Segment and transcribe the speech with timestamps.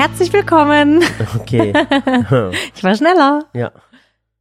[0.00, 1.02] Herzlich willkommen.
[1.38, 1.74] Okay.
[2.74, 3.44] Ich war schneller.
[3.52, 3.70] ja.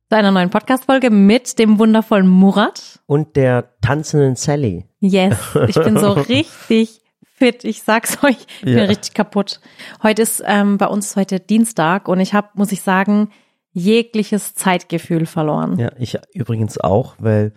[0.10, 3.02] Zu einer neuen Podcast-Folge mit dem wundervollen Murat.
[3.08, 4.86] Und der tanzenden Sally.
[5.02, 5.38] Yes,
[5.68, 7.02] ich bin so richtig
[7.36, 7.66] fit.
[7.66, 8.84] Ich sag's euch, ich bin Ja.
[8.86, 9.60] richtig kaputt.
[10.02, 13.30] Heute ist ähm, bei uns heute Dienstag und ich habe, muss ich sagen,
[13.74, 15.78] jegliches Zeitgefühl verloren.
[15.78, 17.52] Ja, ich übrigens auch, weil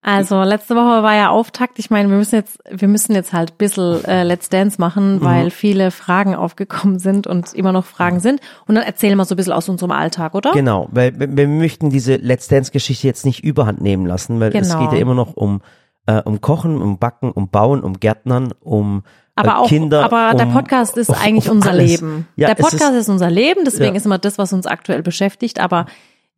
[0.00, 1.78] Also letzte Woche war ja Auftakt.
[1.78, 5.20] Ich meine, wir müssen jetzt, wir müssen jetzt halt ein bisschen äh, Let's Dance machen,
[5.22, 8.40] weil viele Fragen aufgekommen sind und immer noch Fragen sind.
[8.66, 10.52] Und dann erzähl mal so ein bisschen aus unserem Alltag, oder?
[10.52, 14.54] genau, weil wir, wir möchten diese Let's Dance Geschichte jetzt nicht überhand nehmen lassen, weil
[14.56, 14.84] es Genau.
[14.84, 15.60] geht ja immer noch um
[16.06, 19.02] äh, um Kochen, um Backen, um Bauen, um Gärtnern, um
[19.36, 20.04] äh, Aber auch, Kinder.
[20.04, 21.90] aber der um, Podcast ist um- eigentlich um unser alles.
[22.00, 22.28] Leben.
[22.36, 23.98] Ja, der es Podcast ist, unser Leben, deswegen Ja.
[23.98, 25.60] ist immer das, was uns aktuell beschäftigt.
[25.60, 25.84] Aber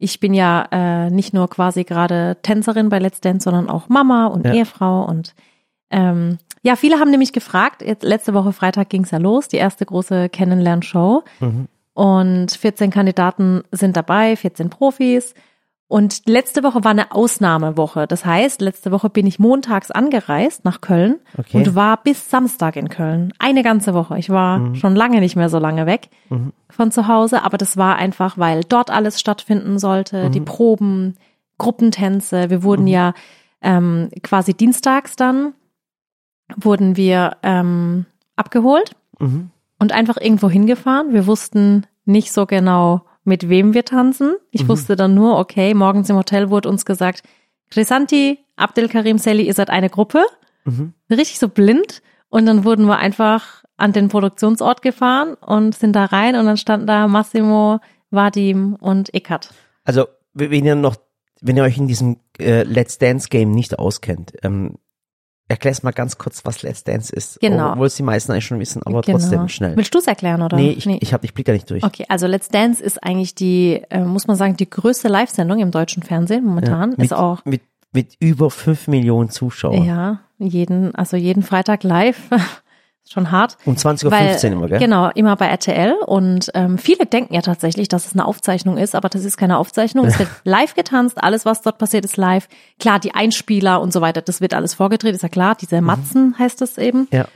[0.00, 4.26] ich bin ja äh, nicht nur quasi gerade Tänzerin bei Let's Dance, sondern auch Mama
[4.26, 4.54] und Ja.
[4.54, 5.34] Ehefrau und
[5.90, 9.86] ähm, ja, viele haben nämlich gefragt, jetzt letzte Woche Freitag ging's ja los, die erste
[9.86, 11.22] große Kennenlernshow.
[11.40, 11.68] Mhm.
[11.94, 15.34] Und 14 Kandidaten sind dabei, 14 Profis.
[15.90, 18.06] Und letzte Woche war eine Ausnahmewoche.
[18.06, 21.56] Das heißt, letzte Woche bin ich montags angereist nach Köln Okay.
[21.56, 23.32] und war bis Samstag in Köln.
[23.40, 24.16] Eine ganze Woche.
[24.16, 26.08] Ich war schon lange nicht mehr so lange weg
[26.68, 30.30] von zu Hause, aber das war einfach, weil dort alles stattfinden sollte.
[30.30, 31.16] Die Proben,
[31.58, 32.50] Gruppentänze.
[32.50, 33.12] Wir wurden ja
[33.60, 35.54] ähm, quasi dienstags dann
[36.56, 39.50] wurden wir ähm, abgeholt Mhm.
[39.78, 41.12] und einfach irgendwo hingefahren.
[41.12, 44.36] Wir wussten nicht so genau, mit wem wir tanzen.
[44.50, 47.22] Ich wusste dann nur, okay, morgens im Hotel wurde uns gesagt,
[47.70, 50.24] Krisanti, Abdelkarim Seli, ihr seid eine Gruppe.
[50.64, 50.94] Mhm.
[51.10, 52.02] Richtig so blind.
[52.28, 56.56] Und dann wurden wir einfach an den Produktionsort gefahren und sind da rein und dann
[56.56, 59.52] standen da Massimo, Vadim und Ekat.
[59.84, 60.96] Also, wenn ihr noch,
[61.40, 64.76] wenn ihr euch in diesem äh, Let's Dance Game nicht auskennt, ähm,
[65.50, 67.40] erklär's mal ganz kurz, was Let's Dance ist.
[67.40, 67.72] Genau.
[67.72, 69.18] Obwohl es die meisten eigentlich schon wissen, aber Genau.
[69.18, 69.76] trotzdem schnell.
[69.76, 70.56] Willst du es erklären, oder?
[70.56, 71.82] Nee, ich, ich hab, ich blick da nicht durch.
[71.84, 75.70] Okay, also Let's Dance ist eigentlich die, äh, muss man sagen, die größte Live-Sendung im
[75.70, 76.90] deutschen Fernsehen momentan.
[76.90, 77.62] mit, ist auch mit,
[77.92, 79.84] mit über fünf Millionen Zuschauern.
[79.84, 82.20] Ja, jeden, also jeden Freitag live.
[83.08, 83.56] Schon hart.
[83.64, 84.78] Um 20.15 Uhr immer, gell?
[84.78, 85.94] Genau, immer bei RTL.
[86.06, 89.58] Und ähm, viele denken ja tatsächlich, dass es eine Aufzeichnung ist, aber das ist keine
[89.58, 90.06] Aufzeichnung.
[90.06, 92.48] Es wird live getanzt, alles, was dort passiert, ist live.
[92.78, 95.56] Klar, die Einspieler und so weiter, das wird alles vorgedreht, ist ja klar.
[95.60, 97.08] Diese Matzen heißt es eben.
[97.10, 97.26] Ja.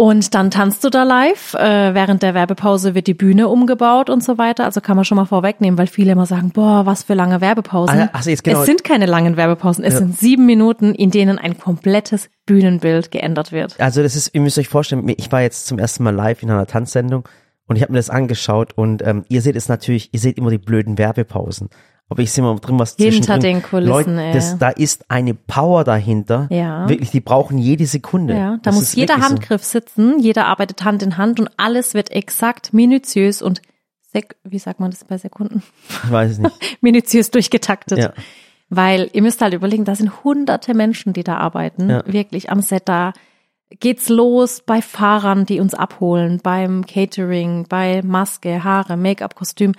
[0.00, 1.52] Und dann tanzt du da live.
[1.52, 4.64] Äh, während der Werbepause wird die Bühne umgebaut und so weiter.
[4.64, 8.00] Also kann man schon mal vorwegnehmen, weil viele immer sagen, boah, was für lange Werbepausen.
[8.00, 8.60] Ah, ach so, jetzt genau.
[8.60, 9.84] Es sind keine langen Werbepausen.
[9.84, 13.78] Es sind sieben Minuten, in denen ein komplettes Bühnenbild geändert wird.
[13.78, 16.50] Also das ist, ihr müsst euch vorstellen, ich war jetzt zum ersten Mal live in
[16.50, 17.28] einer Tanzsendung
[17.66, 20.48] und ich habe mir das angeschaut und ähm, ihr seht es natürlich, ihr seht immer
[20.48, 21.68] die blöden Werbepausen.
[22.10, 24.32] Aber ich sehe mal drin, was Hinter den Kulissen, Leute, ey.
[24.34, 26.48] das, da ist eine Power dahinter.
[26.50, 26.88] Ja.
[26.88, 28.34] Wirklich, die brauchen jede Sekunde.
[28.34, 29.30] Ja, da Das muss jeder wirklich so.
[29.30, 33.62] Handgriff sitzen, jeder arbeitet Hand in Hand und alles wird exakt minutiös und
[34.12, 35.62] sek wie sagt man das bei Sekunden?
[36.04, 36.78] Ich weiß es nicht.
[36.82, 37.98] minutiös durchgetaktet.
[37.98, 38.12] Ja.
[38.68, 42.02] Weil ihr müsst halt überlegen, da sind hunderte Menschen, die da arbeiten, Ja.
[42.06, 42.88] wirklich am Set.
[42.88, 43.12] Da
[43.78, 49.74] geht's los bei Fahrern, die uns abholen, beim Catering, bei Maske, Haare, Make-up, Kostüm,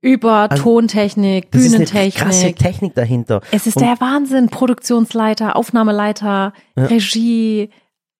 [0.00, 2.56] über Tontechnik, Also, Das ist eine krasse Bühnentechnik.
[2.56, 3.40] Technik dahinter.
[3.50, 4.48] Es ist Und der Wahnsinn.
[4.48, 7.70] Produktionsleiter, Aufnahmeleiter, Regie,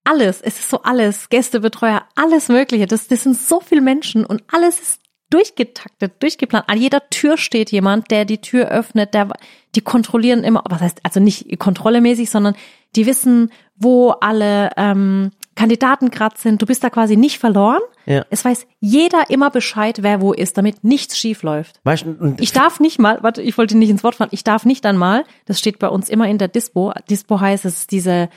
[0.04, 0.40] alles.
[0.40, 1.28] Es ist so alles.
[1.28, 2.86] Gästebetreuer, alles Mögliche.
[2.86, 5.00] Das, das sind so viele Menschen und alles ist
[5.30, 6.64] durchgetaktet, durchgeplant.
[6.68, 9.28] An jeder Tür steht jemand, der die Tür öffnet, der,
[9.74, 12.54] die kontrollieren immer, was heißt, also nicht kontrollemäßig, sondern
[12.96, 16.62] die wissen, wo alle ähm, Kandidaten gerade sind.
[16.62, 17.80] Du bist da quasi nicht verloren.
[18.06, 18.24] Ja.
[18.30, 21.80] Es weiß jeder immer Bescheid, wer wo ist, damit nichts schief läuft.
[21.84, 22.06] Weißt,
[22.38, 25.24] Ich darf nicht mal, warte, ich wollte nicht ins Wort fallen, ich darf nicht einmal,
[25.46, 28.28] das steht bei uns immer in der Dispo, Dispo heißt es diese,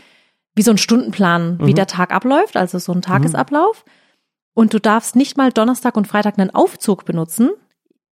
[0.55, 1.67] wie so ein Stundenplan, Mhm.
[1.67, 3.85] wie der Tag abläuft, also so ein Tagesablauf.
[4.53, 7.51] Und du darfst nicht mal Donnerstag und Freitag einen Aufzug benutzen,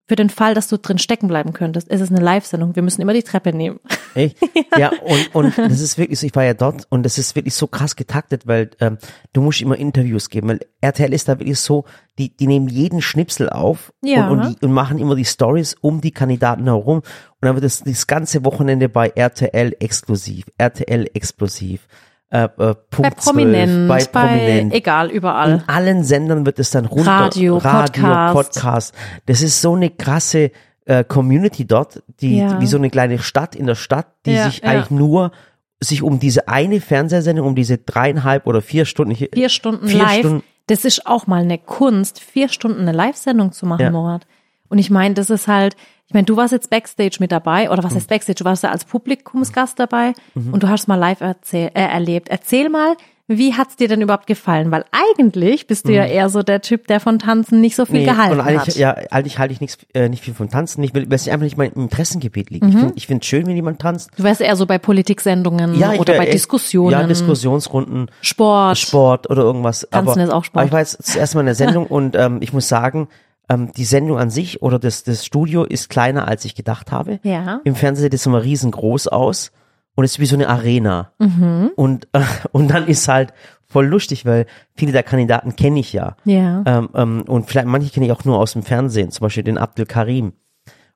[0.07, 1.89] für den Fall, dass du drin stecken bleiben könntest.
[1.89, 3.79] Es ist eine Live-Sendung, wir müssen immer die Treppe nehmen.
[4.13, 4.37] Echt?
[4.77, 7.53] Ja, und, und das ist wirklich so, ich war ja dort und das ist wirklich
[7.53, 8.97] so krass getaktet, weil ähm,
[9.31, 11.85] du musst immer Interviews geben, weil RTL ist da wirklich so,
[12.17, 14.27] die, die nehmen jeden Schnipsel auf Ja.
[14.27, 17.05] und, und, die, und machen immer die Stories um die Kandidaten herum und
[17.39, 21.87] dann wird das, das ganze Wochenende bei RTL exklusiv, RTL explosiv,
[22.29, 24.73] äh, äh, Punkt Bei 12, Prominent, bei Prominent.
[24.73, 25.51] egal, überall.
[25.53, 27.11] In allen Sendern wird es dann runter.
[27.11, 28.33] Radio, Radio, Podcast.
[28.53, 28.95] Podcast.
[29.25, 30.51] Das ist so eine krasse
[30.85, 32.59] äh, Community dort, die, Ja.
[32.61, 34.69] wie so eine kleine Stadt in der Stadt, die Ja, sich ja.
[34.69, 35.31] eigentlich nur
[35.79, 40.19] sich um diese eine Fernsehsendung, um diese dreieinhalb oder vier Stunden, Vier Stunden vier live.
[40.19, 43.91] Stunden, Das ist auch mal eine Kunst, vier Stunden eine Live-Sendung zu machen.
[43.91, 44.25] Morat.
[44.67, 45.75] Und ich meine, das ist halt,
[46.07, 47.97] ich meine, du warst jetzt Backstage mit dabei, oder was Mhm.
[47.97, 48.35] heißt Backstage?
[48.39, 52.29] Du warst ja als Publikumsgast dabei und du hast mal live erzähl, äh, erlebt.
[52.29, 52.95] Erzähl mal,
[53.27, 54.69] wie hat's dir denn überhaupt gefallen?
[54.69, 58.01] Weil eigentlich bist du ja eher so der Typ, der von Tanzen nicht so viel
[58.01, 58.75] Nee, gehalten und eigentlich, hat.
[58.75, 60.83] ja, eigentlich halte ich nichts, äh, nicht viel vom Tanzen.
[60.83, 62.67] Ich will, weil es einfach nicht mein Interessengebiet liegt.
[62.67, 62.79] Ich Mhm.
[62.79, 64.11] finde, ich finde schön, wenn jemand tanzt.
[64.15, 68.77] Du wärst eher so bei Politiksendungen Ja, ich oder wär bei Diskussionen, Ja, Diskussionsrunden, Sport.
[68.77, 69.87] Sport oder irgendwas.
[69.89, 70.57] Tanzen aber, ist auch Sport.
[70.61, 73.07] Aber ich war jetzt das erste Mal in der Sendung und ähm, ich muss sagen,
[73.49, 77.19] ähm, die Sendung an sich oder das, das Studio ist kleiner, als ich gedacht habe.
[77.23, 77.61] Ja.
[77.63, 79.51] Im Fernsehen sieht es immer riesengroß aus
[79.95, 81.11] und es ist wie so eine Arena.
[81.19, 81.71] Mhm.
[81.75, 82.21] Und, äh,
[82.51, 83.33] und dann ist halt
[83.67, 84.45] voll lustig, weil
[84.75, 86.15] viele der Kandidaten kenne ich ja.
[86.25, 86.63] Ja.
[86.65, 89.57] Ähm, ähm, und vielleicht manche kenne ich auch nur aus dem Fernsehen, zum Beispiel den
[89.57, 90.33] Abdel Karim.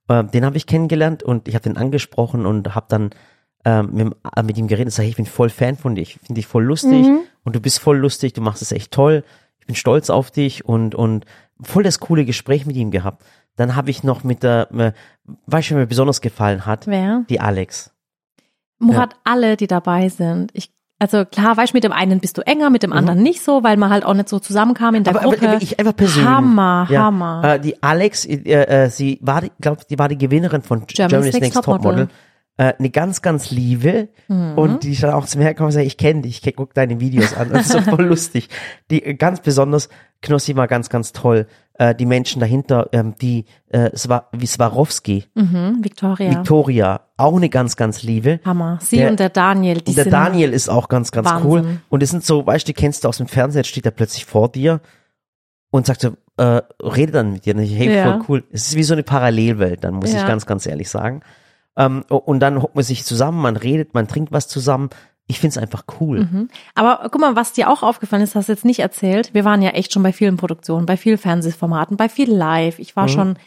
[0.07, 3.09] Ähm, den habe ich kennengelernt und ich habe den angesprochen und habe dann
[3.65, 4.93] ähm, mit, äh, mit ihm geredet.
[4.93, 7.05] Sag, ich bin voll Fan von dir, ich finde dich voll lustig
[7.43, 9.23] und du bist voll lustig, du machst es echt toll.
[9.69, 11.25] Ich bin stolz auf dich und und
[11.61, 13.23] voll das coole Gespräch mit ihm gehabt.
[13.55, 14.91] Dann habe ich noch mit der, äh,
[15.45, 16.87] weißt du, mir besonders gefallen hat?
[16.87, 17.23] Wer?
[17.29, 17.91] Die Alex.
[18.79, 20.49] Murat, alle, die dabei sind.
[20.53, 23.41] Ich, also klar, weißt du, mit dem einen bist du enger, mit dem anderen nicht
[23.43, 25.19] so, weil man halt auch nicht so zusammenkam in der Mhm.
[25.19, 25.49] aber, Gruppe.
[25.49, 26.27] aber, ich einfach persönlich.
[26.29, 27.41] Hammer, ja, Hammer.
[27.43, 31.33] Äh, die Alex, äh, äh, sie war, die, glaub, die war die Gewinnerin von Germany's,
[31.39, 32.07] Next, Topmodel.
[32.59, 34.57] Äh, eine ganz, ganz liebe Mhm.
[34.57, 36.73] und die ist dann auch zu mir hergekommen und sagt, ich kenne dich, ich guck
[36.73, 37.49] deine Videos an.
[37.51, 38.49] Das ist so voll lustig.
[38.91, 39.87] Die ganz besonders,
[40.21, 41.47] Knossi war ganz, ganz toll.
[41.75, 46.31] Äh, die Menschen dahinter, ähm, die äh, Swa- wie Swarovski, mhm, Victoria.
[46.31, 48.41] Victoria, auch eine ganz, ganz liebe.
[48.43, 48.77] Hammer.
[48.81, 51.49] Sie Der- und der Daniel, die der sind Daniel ist auch ganz, ganz Wahnsinn.
[51.49, 51.77] cool.
[51.87, 53.91] Und es sind so, weißt du, die kennst du aus dem Fernsehen, jetzt steht er
[53.91, 54.81] plötzlich vor dir
[55.71, 57.55] und sagt so, äh, rede dann mit dir.
[57.55, 58.03] Und ich, hey, Ja.
[58.03, 58.43] voll cool.
[58.51, 60.19] Es ist wie so eine Parallelwelt, dann muss Ja.
[60.19, 61.21] ich ganz, ganz ehrlich sagen.
[61.77, 64.89] Ähm, und dann hockt man sich zusammen, man redet, man trinkt was zusammen.
[65.27, 66.21] Ich find's einfach cool.
[66.21, 66.49] Mhm.
[66.73, 69.33] Aber guck mal, was dir auch aufgefallen ist, hast du jetzt nicht erzählt.
[69.33, 72.79] Wir waren ja echt schon bei vielen Produktionen, bei vielen Fernsehformaten, bei viel Live.
[72.79, 73.09] Ich war Mhm.
[73.09, 73.37] schon,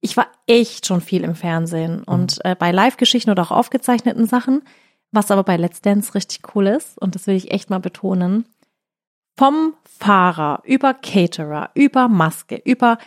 [0.00, 4.62] ich war echt schon viel im Fernsehen und äh, bei Live-Geschichten oder auch aufgezeichneten Sachen.
[5.10, 8.44] Was aber bei Let's Dance richtig cool ist, und das will ich echt mal betonen,
[9.38, 12.98] vom Fahrer über Caterer, über Maske, über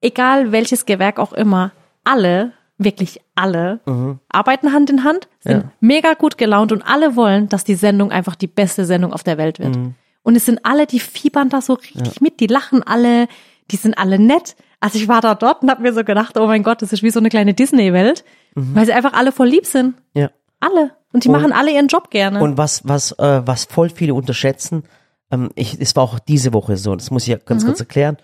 [0.00, 1.70] egal welches Gewerk auch immer,
[2.04, 3.80] alle, wirklich alle,
[4.28, 5.70] arbeiten Hand in Hand, sind Ja.
[5.80, 9.36] mega gut gelaunt und alle wollen, dass die Sendung einfach die beste Sendung auf der
[9.38, 9.76] Welt wird.
[10.22, 13.26] Und es sind alle, die fiebern da so richtig mit, die lachen alle,
[13.70, 14.56] die sind alle nett.
[14.80, 17.02] Also ich war da dort und habe mir so gedacht, oh mein Gott, das ist
[17.02, 19.94] wie so eine kleine Disney-Welt, weil sie einfach alle voll lieb sind.
[20.14, 20.30] Ja.
[20.60, 20.92] Alle.
[21.12, 22.40] Und die Und- machen alle ihren Job gerne.
[22.40, 24.84] Und was, was, äh, was voll viele unterschätzen,
[25.32, 27.68] ähm, ich, es war auch diese Woche so, das muss ich ja ganz Mhm.
[27.68, 28.18] kurz erklären.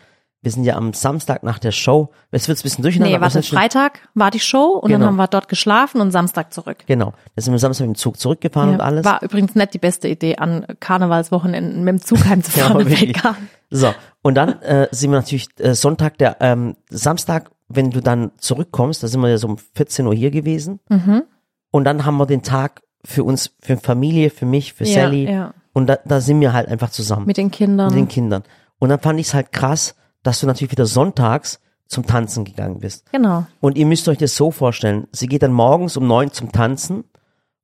[0.44, 3.16] Wir sind ja am Samstag nach der Show, jetzt wird's ein bisschen durcheinander.
[3.16, 5.06] nee, warte, Freitag war die Show und dann Genau.
[5.10, 6.84] haben wir dort geschlafen und Samstag zurück.
[6.86, 9.04] Genau, da sind wir Samstag mit dem Zug zurückgefahren und Ja, alles.
[9.04, 12.88] War übrigens nicht die beste Idee, an Karnevalswochenenden mit dem Zug Ja, heimzufahren.
[12.90, 13.36] Vegan.
[13.70, 18.30] So, und dann äh, sind wir natürlich äh, Sonntag, der ähm, Samstag, wenn du dann
[18.38, 20.80] zurückkommst, da sind wir ja so um 14 Uhr hier gewesen.
[20.88, 21.22] Mhm.
[21.70, 25.30] Und dann haben wir den Tag für uns, für Familie, für mich, für Ja, Sally.
[25.30, 25.54] ja.
[25.72, 27.88] Und da, da sind wir halt einfach zusammen Mit den Kindern.
[27.88, 28.44] mit den Kindern.
[28.78, 32.80] Und dann fand ich es halt krass, dass du natürlich wieder sonntags zum Tanzen gegangen
[32.80, 33.04] bist.
[33.12, 33.46] genau.
[33.60, 37.04] Und ihr müsst euch das so vorstellen, sie geht dann morgens um neun zum Tanzen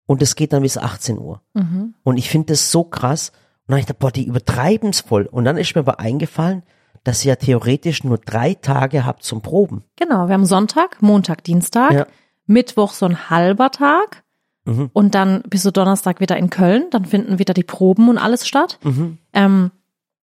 [0.07, 1.41] und es geht dann bis 18 Uhr.
[1.55, 1.95] Mhm.
[2.05, 3.31] Und ich finde das so krass.
[3.67, 5.27] Und dann hab ich gedacht, boah, die übertreiben's voll.
[5.27, 6.63] Und dann ist mir aber eingefallen,
[7.03, 9.85] dass ihr ja theoretisch nur drei Tage habt zum Proben.
[9.97, 10.27] Genau.
[10.29, 12.07] Wir haben Sonntag, Montag, Dienstag, Ja.
[12.47, 14.23] Mittwoch so ein halber Tag.
[14.67, 14.91] Mhm.
[14.93, 16.85] Und dann bist du Donnerstag wieder in Köln.
[16.91, 18.79] Dann finden wieder die Proben und alles statt.
[18.83, 19.17] Mhm.
[19.33, 19.71] Ähm,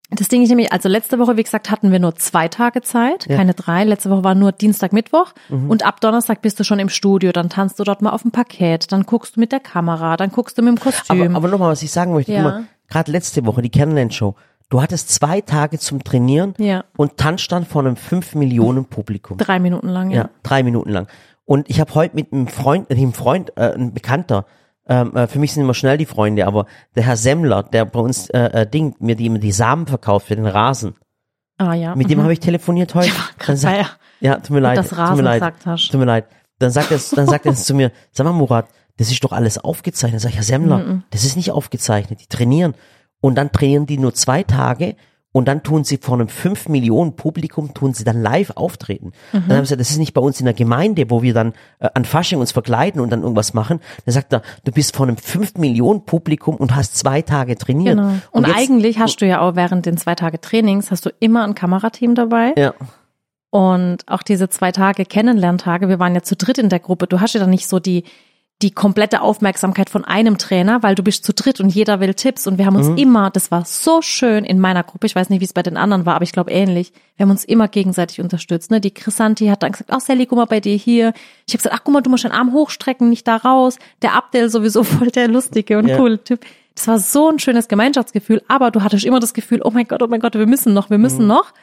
[0.09, 3.27] das Ding ist nämlich, also letzte Woche, wie gesagt, hatten wir nur zwei Tage Zeit,
[3.27, 3.35] Ja.
[3.35, 3.83] keine drei.
[3.83, 5.33] Letzte Woche war nur Dienstag, Mittwoch.
[5.49, 5.69] Mhm.
[5.69, 7.31] Und ab Donnerstag bist du schon im Studio.
[7.31, 8.91] Dann tanzt du dort mal auf dem Parkett.
[8.91, 10.15] Dann guckst du mit der Kamera.
[10.17, 11.21] Dann guckst du mit dem Kostüm.
[11.21, 12.63] Aber, aber nochmal, was ich sagen möchte, Ja.
[12.89, 14.35] gerade letzte Woche, die Kennenlern-Show,
[14.69, 16.85] du hattest zwei Tage zum Trainieren Ja.
[16.95, 19.37] und tanzt dann vor einem fünf Millionen Publikum.
[19.37, 20.17] Drei Minuten lang, ja.
[20.23, 21.07] Ja, drei Minuten lang.
[21.45, 24.45] Und ich habe heute mit einem Freund, äh, einem Freund, äh, ein Bekannter,
[24.89, 26.65] ähm, äh, für mich sind immer schnell die Freunde, aber
[26.95, 30.27] der Herr Semmler, der bei uns äh, äh, Ding, mir die immer die Samen verkauft
[30.27, 30.95] für den Rasen,
[31.57, 31.95] Ah ja.
[31.95, 33.09] mit dem habe ich telefoniert heute.
[33.37, 35.91] krass, Dann sagt- ja, tut mir leid, das tut mir Rasen leid, hast.
[35.91, 36.25] tut mir leid.
[36.59, 38.67] Dann sagt er, dann sagt er zu mir, sag mal Murat,
[38.97, 40.21] das ist doch alles aufgezeichnet.
[40.21, 42.73] Sag ich, Herr Semmler, das ist nicht aufgezeichnet, die trainieren.
[43.21, 44.95] Und dann trainieren die nur zwei Tage
[45.37, 49.11] und dann tun sie vor einem 5 Millionen Publikum, tun sie dann live auftreten.
[49.31, 51.53] Dann haben sie gesagt, das ist nicht bei uns in der Gemeinde, wo wir dann
[51.79, 53.79] äh, an Fasching uns verkleiden und dann irgendwas machen.
[54.05, 57.97] Dann sagt er, du bist vor einem 5 Millionen Publikum und hast zwei Tage trainiert.
[57.97, 58.11] Genau.
[58.31, 61.43] Und, jetzt- eigentlich hast du ja auch während den zwei Tage Trainings hast du immer
[61.45, 62.53] ein Kamerateam dabei.
[62.57, 62.73] Ja,
[63.49, 67.07] Und auch diese zwei Tage Kennenlerntage, wir waren ja zu dritt in der Gruppe.
[67.07, 68.03] Du hast ja dann nicht so die,
[68.63, 72.47] die komplette Aufmerksamkeit von einem Trainer, weil du bist zu dritt und jeder will Tipps.
[72.47, 75.41] Und wir haben uns immer, das war so schön in meiner Gruppe, ich weiß nicht,
[75.41, 76.91] wie es bei den anderen war, aber ich glaube ähnlich.
[77.15, 78.71] Wir haben uns immer gegenseitig unterstützt.
[78.71, 78.81] Ne?
[78.81, 81.13] Die Chrisanti hat dann gesagt, ach Sally, guck mal bei dir hier.
[81.45, 83.77] Ich habe gesagt, ach guck mal, du musst deinen Arm hochstrecken, nicht da raus.
[84.01, 85.97] Der Abdel sowieso voll der lustige und Ja.
[85.97, 86.43] coole Typ.
[86.73, 90.01] Das war so ein schönes Gemeinschaftsgefühl, aber du hattest immer das Gefühl, oh mein Gott,
[90.01, 91.27] oh mein Gott, wir müssen noch, wir müssen mhm.
[91.27, 91.53] noch.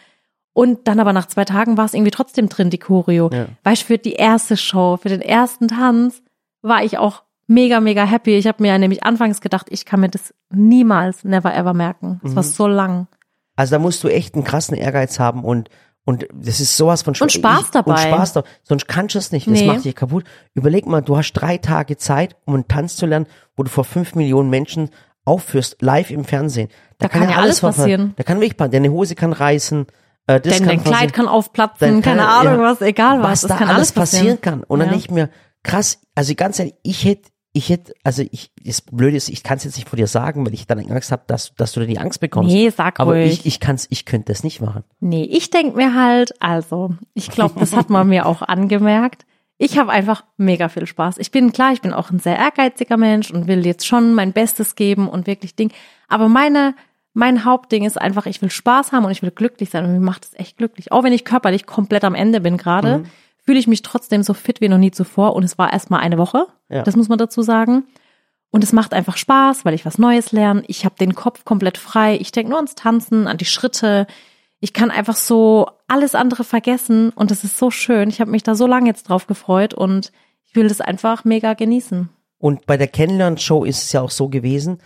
[0.52, 3.30] Und dann aber nach zwei Tagen war es irgendwie trotzdem drin, die Choreo.
[3.32, 3.46] Ja.
[3.64, 6.22] Weißt du, für die erste Show, für den ersten Tanz
[6.64, 8.36] war ich auch mega, mega happy.
[8.36, 12.20] Ich habe mir ja nämlich anfangs gedacht, ich kann mir das niemals, never ever merken.
[12.24, 12.36] Es mhm.
[12.36, 13.06] war so lang.
[13.56, 15.68] Also da musst du echt einen krassen Ehrgeiz haben und
[16.06, 17.22] und das ist sowas von Spaß.
[17.22, 17.92] Und Spaß dabei.
[17.92, 18.48] Und Spaß dabei.
[18.62, 19.46] Sonst kannst du es nicht.
[19.46, 19.66] Das nee.
[19.66, 20.24] macht dich kaputt.
[20.52, 23.84] Überleg mal, du hast drei Tage Zeit, um einen Tanz zu lernen, wo du vor
[23.84, 24.90] fünf Millionen Menschen
[25.24, 26.68] aufführst, live im Fernsehen.
[26.98, 28.12] Da, da kann, kann, ja alles passieren.
[28.16, 29.86] Da kann wirklich deine Hose kann reißen,
[30.26, 33.44] äh, das dein, dein Kleid kann aufplatzen, dein keine Ahnung ja, was, egal was.
[33.44, 34.36] Was da kann alles passieren.
[34.36, 34.62] passieren kann.
[34.62, 34.96] Und dann ja.
[34.96, 35.30] ich mir,
[35.64, 39.58] krass, also ganz ehrlich, ich hätte ich hätte, also ich, das Blöde ist, ich kann
[39.58, 41.86] es jetzt nicht vor dir sagen, weil ich dann Angst habe, dass, dass du da
[41.86, 42.52] die Angst bekommst.
[42.52, 43.32] Nee, sag Aber ruhig.
[43.32, 44.82] ich, ich kann's, ich könnte das nicht machen.
[44.98, 49.24] Nee, ich denk mir halt, also, ich glaube, das hat man mir auch angemerkt.
[49.56, 51.18] Ich habe einfach mega viel Spaß.
[51.18, 54.32] Ich bin klar, ich bin auch ein sehr ehrgeiziger Mensch und will jetzt schon mein
[54.32, 55.70] Bestes geben und wirklich Ding.
[56.08, 56.74] Aber meine,
[57.12, 60.00] mein Hauptding ist einfach, ich will Spaß haben und ich will glücklich sein und mir
[60.00, 60.90] macht es echt glücklich.
[60.90, 62.98] Auch wenn ich körperlich komplett am Ende bin gerade.
[62.98, 63.06] Mhm
[63.44, 65.34] fühle ich mich trotzdem so fit wie noch nie zuvor.
[65.34, 66.46] Und es war erst mal eine Woche.
[66.68, 66.82] Ja.
[66.82, 67.84] Das muss man dazu sagen.
[68.50, 70.62] Und es macht einfach Spaß, weil ich was Neues lerne.
[70.68, 72.16] Ich habe den Kopf komplett frei.
[72.20, 74.06] Ich denke nur ans Tanzen, an die Schritte.
[74.60, 77.10] Ich kann einfach so alles andere vergessen.
[77.10, 78.08] Und es ist so schön.
[78.08, 80.12] Ich habe mich da so lange jetzt drauf gefreut und
[80.44, 82.08] ich will das einfach mega genießen.
[82.38, 84.78] Und bei der Kennenlernshow ist es ja auch so gewesen.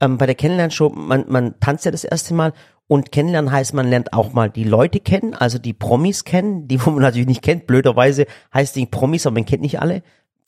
[0.00, 2.52] Ähm, bei der Kennenlernshow, man, man tanzt ja das erste Mal
[2.92, 6.78] und kennenlernen heißt, man lernt auch mal die Leute kennen, also die Promis kennen, die
[6.84, 7.66] wo man natürlich nicht kennt.
[7.66, 10.02] Blöderweise heißt die Promis, aber man kennt nicht alle.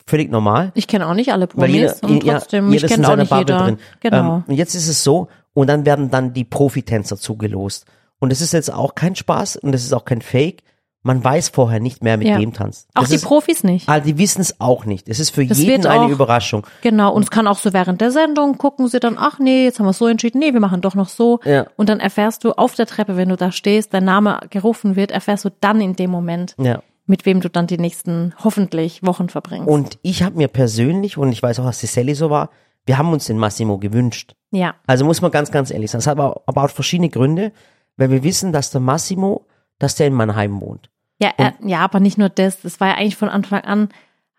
[0.06, 0.70] Völlig normal.
[0.74, 3.58] Ich kenne auch nicht alle Promis jeder, und trotzdem, ja, ich kenne auch nicht jeder.
[3.60, 3.78] Drin.
[4.00, 4.36] Genau.
[4.36, 7.86] Ähm, und jetzt ist es so, und dann werden dann die Profitänzer zugelost.
[8.18, 10.64] Und es ist jetzt auch kein Spaß und es ist auch kein Fake
[11.04, 12.38] man weiß vorher nicht mehr, mit ja.
[12.38, 12.88] wem tanzt.
[12.94, 13.88] Das auch die ist, Profis nicht.
[13.88, 15.06] Also die wissen es auch nicht.
[15.08, 16.66] Es ist für das jeden eine Überraschung.
[16.80, 19.78] Genau, und es kann auch so während der Sendung gucken sie dann, ach nee, jetzt
[19.78, 21.40] haben wir so entschieden, nee, wir machen doch noch so.
[21.44, 21.66] Ja.
[21.76, 25.10] Und dann erfährst du auf der Treppe, wenn du da stehst, dein Name gerufen wird,
[25.10, 26.82] erfährst du dann in dem Moment, ja.
[27.04, 29.68] mit wem du dann die nächsten hoffentlich Wochen verbringst.
[29.68, 32.48] Und ich habe mir persönlich, und ich weiß auch, dass die Sally so war,
[32.86, 34.34] wir haben uns den Massimo gewünscht.
[34.52, 34.74] Ja.
[34.86, 35.98] Also muss man ganz, ganz ehrlich sein.
[35.98, 37.52] Das hat aber, aber auch verschiedene Gründe,
[37.98, 39.46] weil wir wissen, dass der Massimo,
[39.78, 40.90] dass der in Mannheim wohnt.
[41.20, 42.60] Ja, er, ja, aber nicht nur das.
[42.60, 43.88] Das war ja eigentlich von Anfang an,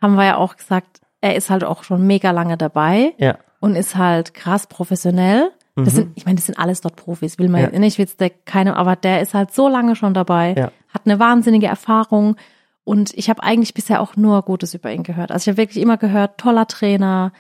[0.02, 3.38] haben wir ja auch gesagt, er ist halt auch schon mega lange dabei ja.
[3.60, 5.52] und ist halt krass professionell.
[5.76, 5.90] Das mhm.
[5.90, 7.80] sind, ich meine, das sind alles dort Profis, will man ja.
[7.80, 10.72] nicht, will der keine, aber der ist halt so lange schon dabei, ja.
[10.90, 12.38] hat eine wahnsinnige Erfahrung
[12.86, 15.32] und ich habe eigentlich bisher auch nur Gutes über ihn gehört.
[15.32, 17.34] Also ich habe wirklich immer gehört, toller Trainer,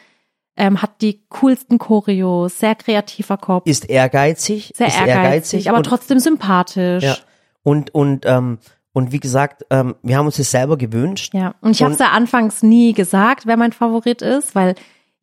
[0.58, 3.68] ähm, hat die coolsten Choreos, sehr kreativer Kopf.
[3.68, 4.74] Ist ehrgeizig.
[4.76, 7.04] Sehr ist ehrgeizig, ehrgeizig aber trotzdem sympathisch.
[7.04, 7.18] Ja.
[7.64, 8.60] Und, und ähm,
[8.96, 11.34] und wie gesagt, ähm, wir haben uns das selber gewünscht.
[11.34, 14.76] Ja, und ich habe es ja anfangs nie gesagt, wer mein Favorit ist, weil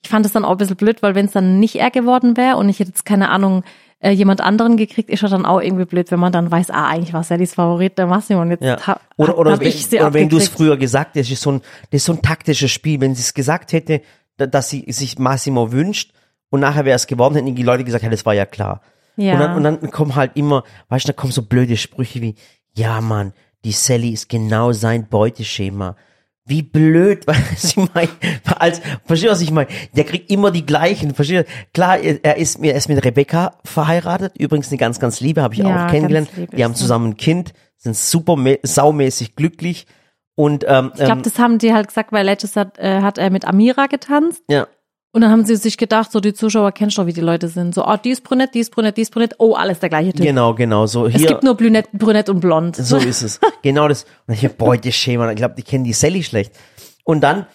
[0.02, 2.36] ich fand es dann auch ein bisschen blöd, weil wenn es dann nicht er geworden
[2.36, 3.64] wäre und ich hätte jetzt keine Ahnung,
[4.00, 6.86] äh, jemand anderen gekriegt, ist ja dann auch irgendwie blöd, wenn man dann weiß, ah,
[6.86, 8.76] eigentlich war Sallys Favorit der Massimo und jetzt ja.
[9.16, 11.62] oder, oder, hab ich sie Oder wenn du es früher gesagt das ist so ein,
[11.90, 13.00] das ist so ein taktisches Spiel.
[13.00, 14.02] Wenn sie es gesagt hätte,
[14.36, 16.12] dass sie sich Massimo wünscht
[16.50, 18.82] und nachher wäre es geworden, hätten die Leute gesagt, ja, das war ja klar.
[19.16, 19.32] Ja.
[19.32, 22.34] Und, dann, und dann kommen halt immer, weißt du, da kommen so blöde Sprüche wie,
[22.74, 23.32] ja, Mann,
[23.64, 25.96] die Sally ist genau sein Beuteschema.
[26.44, 28.08] Wie blöd, was ich meine,
[28.58, 29.68] als, verstehst du, was ich meine?
[29.94, 31.52] Der kriegt immer die gleichen, verstehst du?
[31.72, 35.60] Klar, er ist, er ist mit Rebecca verheiratet, übrigens eine ganz, ganz liebe, habe ich
[35.60, 36.30] ja, auch kennengelernt.
[36.56, 39.86] Die haben zusammen ein Kind, sind super saumäßig glücklich
[40.34, 43.18] und ähm, ich glaube, ähm, das haben die halt gesagt, weil letztes hat, äh, hat
[43.18, 44.42] er mit Amira getanzt.
[44.48, 44.66] Ja.
[45.14, 47.74] Und dann haben sie sich gedacht, so die Zuschauer kennen schon, wie die Leute sind.
[47.74, 49.34] So, oh, die ist brünett, die ist brünett, die ist brünett.
[49.38, 50.24] Oh, alles der gleiche Typ.
[50.24, 50.86] Genau, genau.
[50.86, 52.76] So hier, es gibt nur brünett, brünett und blond.
[52.76, 53.38] So ist es.
[53.62, 54.06] genau das.
[54.26, 55.30] Und ich hab, boah, das Schema.
[55.30, 56.54] Ich glaube, die kennen die Sally schlecht.
[57.04, 57.46] Und dann,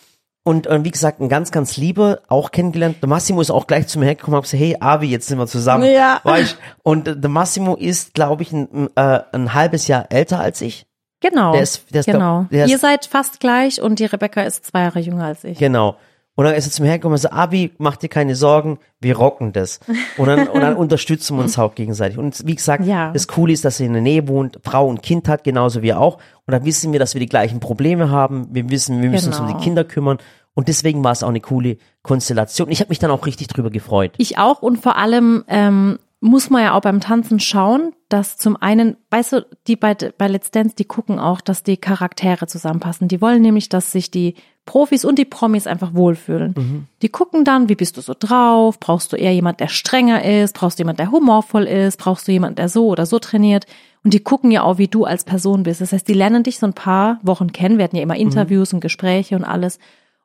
[0.44, 2.98] und äh, wie gesagt, ein ganz, ganz lieber, auch kennengelernt.
[3.02, 5.40] Der Massimo ist auch gleich zu mir hergekommen und hat gesagt, hey, Avi, jetzt sind
[5.40, 5.92] wir zusammen.
[5.92, 6.22] Ja.
[6.24, 6.58] Weißt?
[6.84, 10.86] Und der Massimo ist, glaube ich, ein, äh, ein halbes Jahr älter als ich.
[11.22, 11.54] Genau.
[11.54, 12.46] Der ist, der ist genau.
[12.52, 15.58] Der ist, Ihr seid fast gleich und die Rebecca ist zwei Jahre jünger als ich.
[15.58, 15.98] Genau.
[16.38, 19.18] Und dann ist er zu mir hergekommen und sagt, Abi, mach dir keine Sorgen, wir
[19.18, 19.80] rocken das.
[20.18, 22.20] Und dann, und dann unterstützen wir uns auch gegenseitig.
[22.20, 23.12] Und wie gesagt, ja.
[23.12, 25.96] das Coole ist, dass er in der Nähe wohnt, Frau und Kind hat, genauso wie
[25.96, 26.18] auch.
[26.46, 28.50] Und dann wissen wir, dass wir die gleichen Probleme haben.
[28.52, 29.38] Wir wissen, wir müssen genau.
[29.38, 29.64] uns um die genau.
[29.64, 30.20] Kinder kümmern.
[30.54, 32.70] Und deswegen war es auch eine coole Konstellation.
[32.70, 34.14] Ich habe mich dann auch richtig drüber gefreut.
[34.20, 38.58] Ich auch und vor allem ähm, muss man ja auch beim Tanzen schauen, dass zum
[38.58, 43.08] einen, weißt du, die bei, bei Let's Dance, die gucken auch, dass die Charaktere zusammenpassen.
[43.08, 44.36] Die wollen nämlich, dass sich die
[44.68, 46.54] Profis und die Promis einfach wohlfühlen.
[46.56, 46.86] Mhm.
[47.02, 48.80] Die gucken dann, wie bist du so drauf?
[48.80, 50.54] Brauchst du eher jemand, der strenger ist?
[50.54, 51.98] Brauchst du jemand, der humorvoll ist?
[51.98, 53.66] Brauchst du jemand, der so oder so trainiert?
[54.04, 55.82] Und die gucken ja auch, wie du als Person bist.
[55.82, 57.80] Das heißt, die lernen dich so ein paar Wochen kennen.
[57.80, 58.78] Wir hatten ja immer Interviews mhm.
[58.78, 59.80] und Gespräche und alles.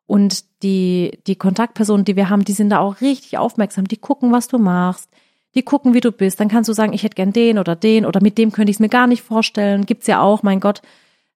[0.06, 3.88] Und die, die Kontaktpersonen, die wir haben, die sind da auch richtig aufmerksam.
[3.88, 5.08] Die gucken, was du machst.
[5.54, 6.40] Die gucken, wie du bist.
[6.40, 8.76] Dann kannst du sagen, ich hätte gern den oder den oder mit dem könnte ich
[8.76, 9.86] es mir gar nicht vorstellen.
[9.86, 10.82] Gibt's ja auch, mein Gott.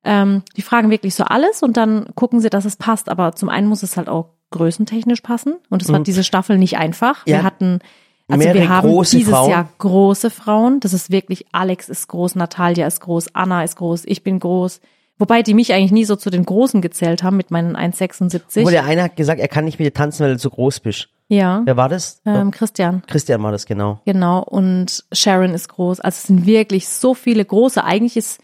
[0.06, 3.08] Ähm, die fragen wirklich so alles und dann gucken sie, dass es passt.
[3.08, 5.56] Aber zum einen muss es halt auch größentechnisch passen.
[5.68, 7.26] Und es war diese Staffel nicht einfach.
[7.26, 7.38] Ja.
[7.38, 7.80] Wir hatten,
[8.28, 9.50] also Mehrere wir haben dieses Frauen.
[9.50, 10.80] Jahr große Frauen.
[10.80, 14.80] Das ist wirklich, Alex ist groß, Natalia ist groß, Anna ist groß, ich bin groß.
[15.18, 18.58] Wobei die mich eigentlich nie so zu den Großen gezählt haben mit meinen 1,76.
[18.58, 20.80] Obwohl der eine hat gesagt, er kann nicht mit dir tanzen, weil du zu groß
[20.80, 21.08] bist.
[21.28, 22.20] Ja, Wer war das?
[22.26, 23.02] ähm, Christian.
[23.06, 24.00] Christian war das, genau.
[24.04, 26.00] Genau, und Sharon ist groß.
[26.00, 27.82] Also es sind wirklich so viele große.
[27.82, 28.40] Eigentlich ist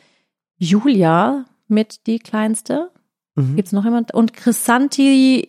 [0.58, 2.90] Julia mit die kleinste.
[3.34, 3.56] Mhm.
[3.56, 4.14] Gibt's noch jemand?
[4.14, 5.48] Und Chrisanti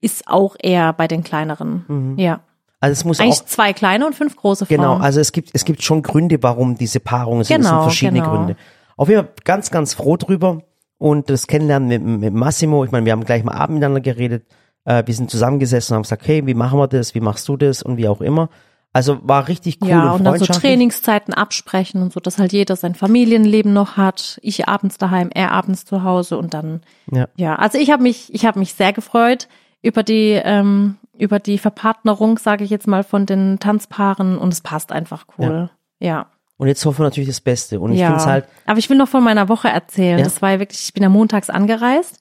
[0.00, 2.16] ist auch eher bei den kleineren.
[2.18, 2.40] Ja.
[2.80, 4.76] Also es muss Eigentlich auch zwei kleine und fünf große Frauen.
[4.76, 7.60] Genau, also es gibt, es gibt schon Gründe, warum diese Paarungen sind.
[7.60, 8.32] es sind Genau, verschiedene genau.
[8.36, 8.56] Gründe.
[8.98, 10.62] Auf jeden Fall ganz, ganz froh drüber.
[10.98, 14.46] Und das Kennenlernen mit, mit Massimo, ich meine, wir haben gleich mal Abend miteinander geredet.
[14.84, 17.56] Äh, wir sind zusammengesessen und haben gesagt, hey, wie machen wir das, wie machst du
[17.56, 18.50] das und wie auch immer.
[18.94, 20.46] Also war richtig cool ja, und, und dann so.
[20.46, 24.38] Trainingszeiten absprechen und so, dass halt jeder sein Familienleben noch hat.
[24.40, 27.26] Ich abends daheim, er abends zu Hause und dann Ja.
[27.36, 29.48] Ja, also ich habe mich, ich habe mich sehr gefreut
[29.82, 34.60] über die ähm, über die Verpartnerung, sage ich jetzt mal, von den Tanzpaaren und es
[34.60, 35.70] passt einfach cool.
[35.98, 36.26] Ja.
[36.56, 37.80] Und jetzt hoffen wir natürlich das Beste.
[37.80, 38.06] Und ich ja.
[38.06, 40.18] finde es halt, Aber ich will noch von meiner Woche erzählen.
[40.18, 40.24] Ja.
[40.24, 42.20] Das war ja wirklich, ich bin ja montags angereist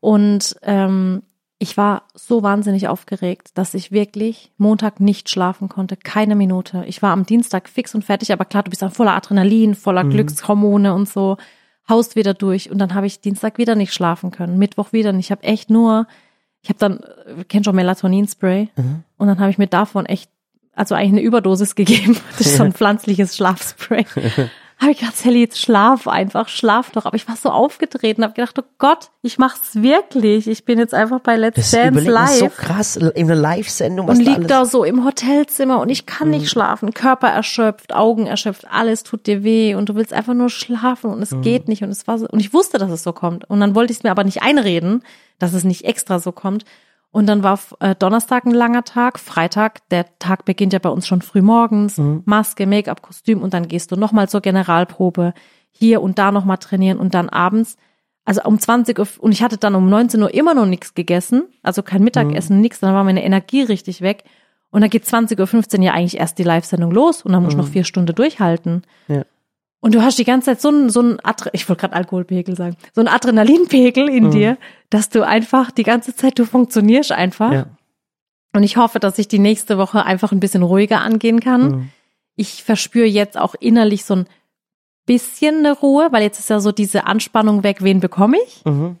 [0.00, 1.22] und ähm,
[1.58, 6.84] ich war so wahnsinnig aufgeregt, dass ich wirklich Montag nicht schlafen konnte, keine Minute.
[6.86, 10.04] Ich war am Dienstag fix und fertig, aber klar, du bist dann voller Adrenalin, voller
[10.04, 11.38] Glückshormone und so,
[11.88, 15.26] haust wieder durch und dann habe ich Dienstag wieder nicht schlafen können, Mittwoch wieder nicht.
[15.26, 16.06] Ich habe echt nur,
[16.62, 18.68] ich habe dann, äh, kennt schon Melatonin-Spray
[19.16, 20.30] und dann habe ich mir davon echt,
[20.74, 22.18] also eigentlich eine Überdosis gegeben.
[22.36, 24.04] Das ist so ein pflanzliches Schlafspray.
[24.78, 27.06] habe ich gedacht, Sally, jetzt schlaf einfach, schlaf doch.
[27.06, 30.46] Aber ich war so aufgedreht und habe gedacht, oh Gott, ich mach's wirklich.
[30.48, 34.18] Ich bin jetzt einfach bei Let's das Dance live so krass in einer Live-Sendung, und
[34.18, 38.26] da lieg alles da so im Hotelzimmer und ich kann nicht schlafen, Körper erschöpft, Augen
[38.26, 41.82] erschöpft, alles tut dir weh und du willst einfach nur schlafen und es geht nicht
[41.82, 43.48] und es war so, und ich wusste, dass es so kommt.
[43.48, 45.02] Und dann wollte ich es mir aber nicht einreden,
[45.38, 46.64] dass es nicht extra so kommt
[47.16, 51.06] und dann war äh, Donnerstag ein langer Tag, Freitag, der Tag beginnt ja bei uns
[51.06, 55.32] schon früh morgens, Maske, Make-up, Kostüm und dann gehst du nochmal zur Generalprobe,
[55.70, 57.78] hier und da nochmal trainieren und dann abends.
[58.26, 61.44] Also um 20 Uhr und ich hatte dann um 19 Uhr immer noch nichts gegessen,
[61.62, 64.24] also kein Mittagessen, nichts, dann war meine Energie richtig weg.
[64.70, 67.56] Und dann geht 20.15 Uhr ja eigentlich erst die Live-Sendung los und dann muss ich
[67.56, 68.82] noch vier Stunden durchhalten.
[69.08, 69.22] Ja.
[69.86, 72.56] Und du hast die ganze Zeit so ein, so ein Adre ich wollte gerade Alkoholpegel
[72.56, 74.58] sagen, so ein Adrenalinpegel in dir,
[74.90, 77.52] dass du einfach die ganze Zeit, du funktionierst einfach.
[77.52, 77.66] Ja.
[78.52, 81.62] Und ich hoffe, dass ich die nächste Woche einfach ein bisschen ruhiger angehen kann.
[81.62, 81.88] Mhm.
[82.34, 84.26] Ich verspüre jetzt auch innerlich so ein
[85.06, 88.64] bisschen eine Ruhe, weil jetzt ist ja so diese Anspannung weg, wen bekomme ich?
[88.64, 88.96] Mhm.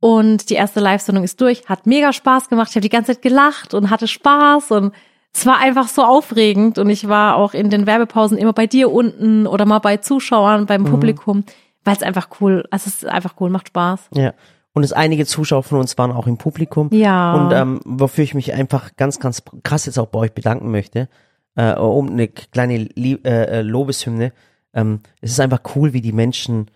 [0.00, 2.70] Und die erste Live-Sendung ist durch, hat mega Spaß gemacht.
[2.70, 4.94] Ich habe die ganze Zeit gelacht und hatte Spaß und
[5.34, 8.92] es war einfach so aufregend und ich war auch in den Werbepausen immer bei dir
[8.92, 11.44] unten oder mal bei Zuschauern, beim Publikum,
[11.84, 14.10] weil es einfach cool, also es ist einfach cool, macht Spaß.
[14.14, 14.34] Ja.
[14.74, 16.88] Und es einige Zuschauer von uns waren auch im Publikum.
[16.92, 17.34] Ja.
[17.34, 21.08] Und ähm, wofür ich mich einfach ganz, ganz krass jetzt auch bei euch bedanken möchte,
[21.56, 24.32] äh, um eine kleine Lie äh, äh, Lobeshymne.
[24.74, 26.70] Ähm, es ist einfach cool, wie die Menschen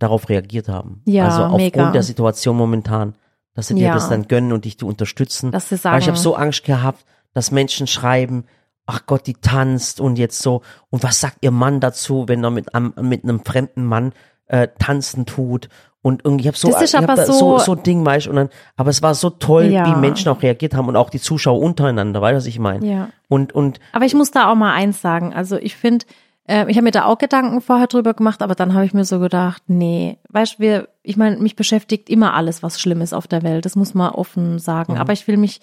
[0.00, 1.02] darauf reagiert haben.
[1.04, 1.90] Ja, also aufgrund mega.
[1.92, 3.14] der Situation momentan,
[3.54, 3.94] dass sie dir Ja.
[3.94, 5.52] das dann gönnen und dich zu unterstützen.
[5.52, 8.44] Dass sie Weil sagen, ich habe so Angst gehabt, dass Menschen schreiben,
[8.86, 12.50] ach Gott, die tanzt und jetzt so, und was sagt ihr Mann dazu, wenn er
[12.50, 14.12] mit, einem- mit einem fremden Mann
[14.46, 15.68] äh, tanzen tut?
[16.00, 18.48] Und irgendwie, ich habe so, ich hab so- so, so Ding, weißt du, und dann,
[18.76, 19.84] aber es war so toll, Ja.
[19.84, 22.86] wie Menschen auch reagiert haben und auch die Zuschauer untereinander, weißt du, was ich meine?
[22.86, 23.08] Ja.
[23.28, 25.34] Und, und, Aber ich muss da auch mal eins sagen.
[25.34, 26.06] Also ich finde,
[26.48, 29.04] äh, ich habe mir da auch Gedanken vorher drüber gemacht, aber dann habe ich mir
[29.04, 33.26] so gedacht, nee, weißt du, ich meine, mich beschäftigt immer alles, was schlimm ist auf
[33.26, 33.66] der Welt.
[33.66, 34.94] Das muss man offen sagen.
[34.94, 35.00] Mhm.
[35.00, 35.60] Aber ich will mich,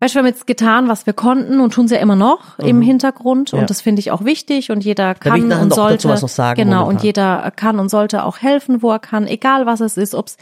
[0.00, 2.58] weißt du, wir haben jetzt getan, was wir konnten und tun es ja immer noch
[2.58, 3.52] im Hintergrund.
[3.52, 3.56] Mhm.
[3.56, 3.60] Ja.
[3.62, 6.16] Und das finde ich auch wichtig und jeder kann und sollte.
[6.28, 9.96] sagen genau, und jeder kann und sollte auch helfen, wo er kann, egal was es
[9.96, 10.36] ist, ob es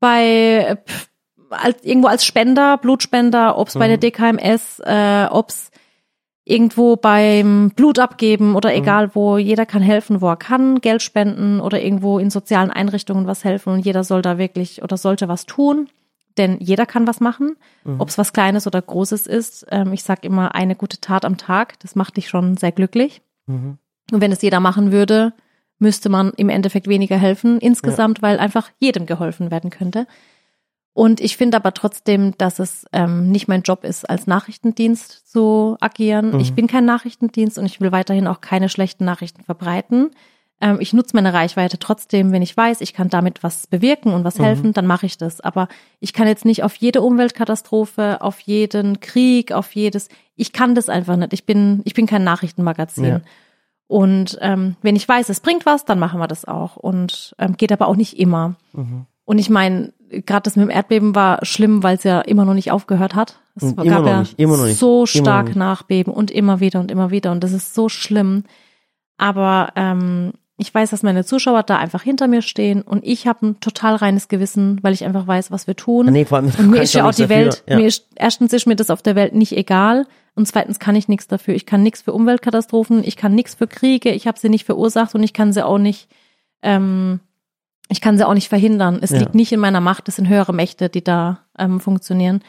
[0.00, 1.08] bei pff,
[1.50, 4.00] als, irgendwo als Spender, Blutspender, ob es bei der Mhm.
[4.00, 5.70] DKMS, äh, ob es
[6.44, 8.56] irgendwo beim Blut abgeben Mhm.
[8.56, 12.70] oder egal wo, jeder kann helfen, wo er kann, Geld spenden oder irgendwo in sozialen
[12.70, 15.88] Einrichtungen was helfen und jeder soll da wirklich oder sollte was tun,
[16.38, 18.00] denn jeder kann was machen, Mhm.
[18.00, 19.66] ob es was Kleines oder Großes ist.
[19.70, 23.22] Ähm, ich sag immer eine gute Tat am Tag, das macht dich schon sehr glücklich.
[23.46, 23.78] Mhm.
[24.12, 25.32] Und wenn es jeder machen würde,
[25.78, 30.06] müsste man im Endeffekt weniger helfen insgesamt, weil einfach jedem geholfen werden könnte.
[30.94, 35.76] Und ich finde aber trotzdem, dass es ähm, nicht mein Job ist, als Nachrichtendienst zu
[35.80, 36.38] agieren.
[36.38, 40.10] Ich bin kein Nachrichtendienst und ich will weiterhin auch keine schlechten Nachrichten verbreiten.
[40.62, 44.24] Ähm, ich nutze meine Reichweite trotzdem, wenn ich weiß, ich kann damit was bewirken und
[44.24, 44.44] was Mhm.
[44.44, 45.40] helfen, dann mache ich das.
[45.40, 45.68] Aber
[46.00, 50.88] ich kann jetzt nicht auf jede Umweltkatastrophe, auf jeden Krieg, auf jedes, ich kann das
[50.88, 51.32] einfach nicht.
[51.32, 53.04] Ich bin, ich bin kein Nachrichtenmagazin.
[53.04, 53.20] Ja.
[53.88, 56.76] Und ähm, wenn ich weiß, es bringt was, dann machen wir das auch.
[56.76, 58.54] Und ähm, geht aber auch nicht immer.
[58.72, 59.06] Mhm.
[59.24, 62.54] Und ich meine, gerade das mit dem Erdbeben war schlimm, weil es ja immer noch
[62.54, 63.40] nicht aufgehört hat.
[63.56, 65.56] Es Und gab ja nicht, so stark.
[65.56, 67.32] Nachbeben und immer wieder und immer wieder.
[67.32, 68.44] Und das ist so schlimm.
[69.18, 73.46] Aber ähm, ich weiß, dass meine Zuschauer da einfach hinter mir stehen und ich habe
[73.46, 76.06] ein total reines Gewissen, weil ich einfach weiß, was wir tun.
[76.06, 77.36] Nee, vor allem, Und mir ist ja auch die dafür.
[77.36, 77.76] Welt, Ja.
[77.76, 81.08] mir ist, erstens ist mir das auf der Welt nicht egal und zweitens kann ich
[81.08, 81.54] nichts dafür.
[81.54, 85.14] Ich kann nichts für Umweltkatastrophen, ich kann nichts für Kriege, ich habe sie nicht verursacht
[85.14, 86.08] und ich kann sie auch nicht,
[86.62, 87.20] ähm,
[87.88, 88.98] ich kann sie auch nicht verhindern.
[89.02, 89.18] Es Ja.
[89.18, 92.42] liegt nicht in meiner Macht, es sind höhere Mächte, die da ähm, funktionieren.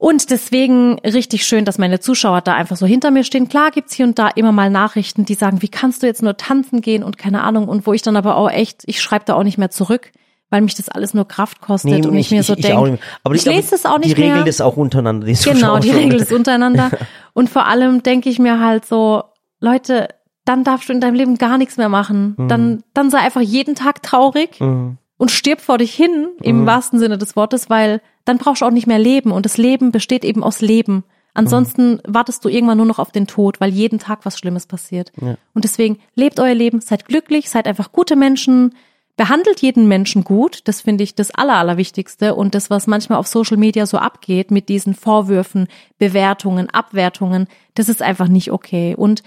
[0.00, 3.50] Und deswegen richtig schön, dass meine Zuschauer da einfach so hinter mir stehen.
[3.50, 6.38] Klar gibt's hier und da immer mal Nachrichten, die sagen, wie kannst du jetzt nur
[6.38, 7.68] tanzen gehen und keine Ahnung.
[7.68, 10.10] Und wo ich dann aber auch echt, ich schreibe da auch nicht mehr zurück,
[10.48, 12.98] weil mich das alles nur Kraft kostet Nee, und ich, mir so denke.
[13.22, 14.44] Aber ich glaube, lese es auch nicht Die regeln mehr.
[14.46, 15.26] das auch untereinander.
[15.26, 16.90] Die Genau, die regeln es untereinander.
[17.34, 19.24] Und vor allem denke ich mir halt so,
[19.60, 20.08] Leute,
[20.46, 22.36] dann darfst du in deinem Leben gar nichts mehr machen.
[22.48, 24.96] Dann, dann sei einfach jeden Tag traurig Mhm.
[25.20, 28.70] Und stirb vor dich hin, im wahrsten Sinne des Wortes, weil dann brauchst du auch
[28.70, 29.32] nicht mehr leben.
[29.32, 31.04] Und das Leben besteht eben aus Leben.
[31.34, 35.12] Ansonsten wartest du irgendwann nur noch auf den Tod, weil jeden Tag was Schlimmes passiert.
[35.20, 35.36] Ja.
[35.52, 38.74] Und deswegen lebt euer Leben, seid glücklich, seid einfach gute Menschen,
[39.18, 40.60] behandelt jeden Menschen gut.
[40.64, 42.34] Das finde ich das Aller, Allerwichtigste.
[42.34, 47.90] Und das, was manchmal auf Social Media so abgeht mit diesen Vorwürfen, Bewertungen, Abwertungen, das
[47.90, 48.94] ist einfach nicht okay.
[48.96, 49.22] Und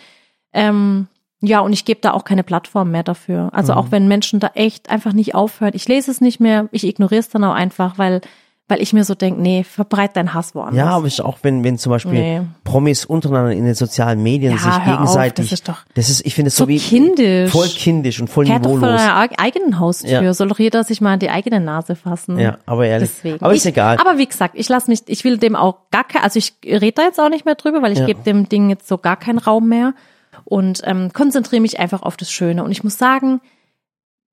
[0.54, 1.06] ähm,
[1.46, 3.50] ja, und ich gebe da auch keine Plattform mehr dafür.
[3.52, 5.74] Also auch wenn Menschen da echt einfach nicht aufhören.
[5.76, 8.22] Ich lese es nicht mehr, ich ignoriere es dann auch einfach, weil,
[8.70, 10.78] weil ich mir so denke, nee, verbreit deinen Hass woanders.
[10.78, 12.42] Ja, aber ist auch wenn, wenn zum Beispiel Nee.
[12.64, 16.10] Promis untereinander in den sozialen Medien Ja, sich hör auf, gegenseitig, das ist doch das
[16.10, 17.52] ist, ich finde es so so wie kindisch.
[17.52, 19.02] voll kindisch und voll Kehrt doch vor niveaulos.
[19.02, 20.22] deiner eig- eigenen Haustür.
[20.22, 20.34] Ja.
[20.34, 22.40] Soll doch jeder sich mal an die eigene Nase fassen.
[22.40, 23.10] Ja, aber ehrlich.
[23.10, 23.44] Deswegen.
[23.44, 23.98] Aber ist ich, egal.
[23.98, 26.94] Aber wie gesagt, ich lasse mich, ich will dem auch gar kein, also ich rede
[26.94, 28.06] da jetzt auch nicht mehr drüber, weil ich Ja.
[28.06, 29.94] gebe dem Ding jetzt so gar keinen Raum mehr
[30.44, 32.64] und ähm, konzentriere mich einfach auf das Schöne.
[32.64, 33.42] Und ich muss sagen,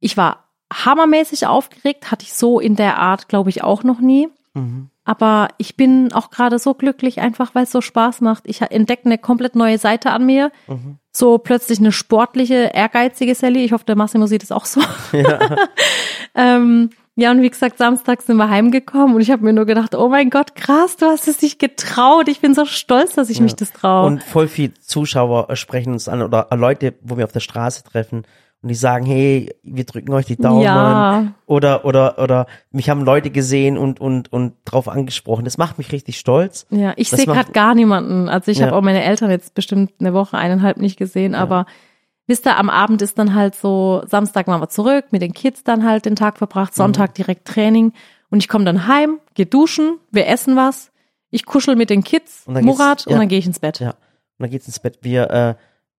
[0.01, 4.29] ich war hammermäßig aufgeregt, hatte ich so in der Art, glaube ich, auch noch nie.
[4.55, 4.91] Mhm.
[5.05, 8.45] Aber ich bin auch gerade so glücklich, einfach weil es so Spaß macht.
[8.47, 10.53] Ich entdecke eine komplett neue Seite an mir.
[10.69, 10.99] Mhm.
[11.11, 13.65] So plötzlich eine sportliche, ehrgeizige Sally.
[13.65, 14.81] Ich hoffe, der Massimo sieht es auch so.
[16.35, 19.95] ähm, ja, und wie gesagt, Samstag sind wir heimgekommen und ich habe mir nur gedacht,
[19.95, 22.29] oh mein Gott, krass, du hast es dich getraut.
[22.29, 24.07] Ich bin so stolz, dass ich mich das traue.
[24.07, 28.25] Und voll viel Zuschauer sprechen uns an oder Leute, wo wir auf der Straße treffen
[28.63, 30.63] und die sagen, hey, wir drücken euch die Daumen.
[30.63, 31.33] Ja.
[31.47, 35.45] Oder, oder, oder mich haben Leute gesehen und, und, und drauf angesprochen.
[35.47, 36.67] Das macht mich richtig stolz.
[36.71, 38.29] Ja, ich sehe gerade gar niemanden.
[38.29, 38.67] Also ich Ja.
[38.67, 41.65] habe auch meine Eltern jetzt bestimmt eine Woche, eineinhalb nicht gesehen, aber
[42.31, 45.63] wisst ihr, am Abend ist dann halt so, Samstag waren wir zurück, mit den Kids
[45.65, 46.77] dann halt den Tag verbracht, Mhm.
[46.77, 47.93] Sonntag direkt Training
[48.31, 50.91] und ich komme dann heim, geh duschen, wir essen was,
[51.31, 53.13] ich kuschel mit den Kids, Und Murat, ja.
[53.13, 53.81] und dann gehe ich ins Bett.
[53.81, 53.91] Ja.
[53.91, 53.97] Und
[54.39, 54.99] dann geht's ins Bett.
[55.03, 55.55] Wir, äh,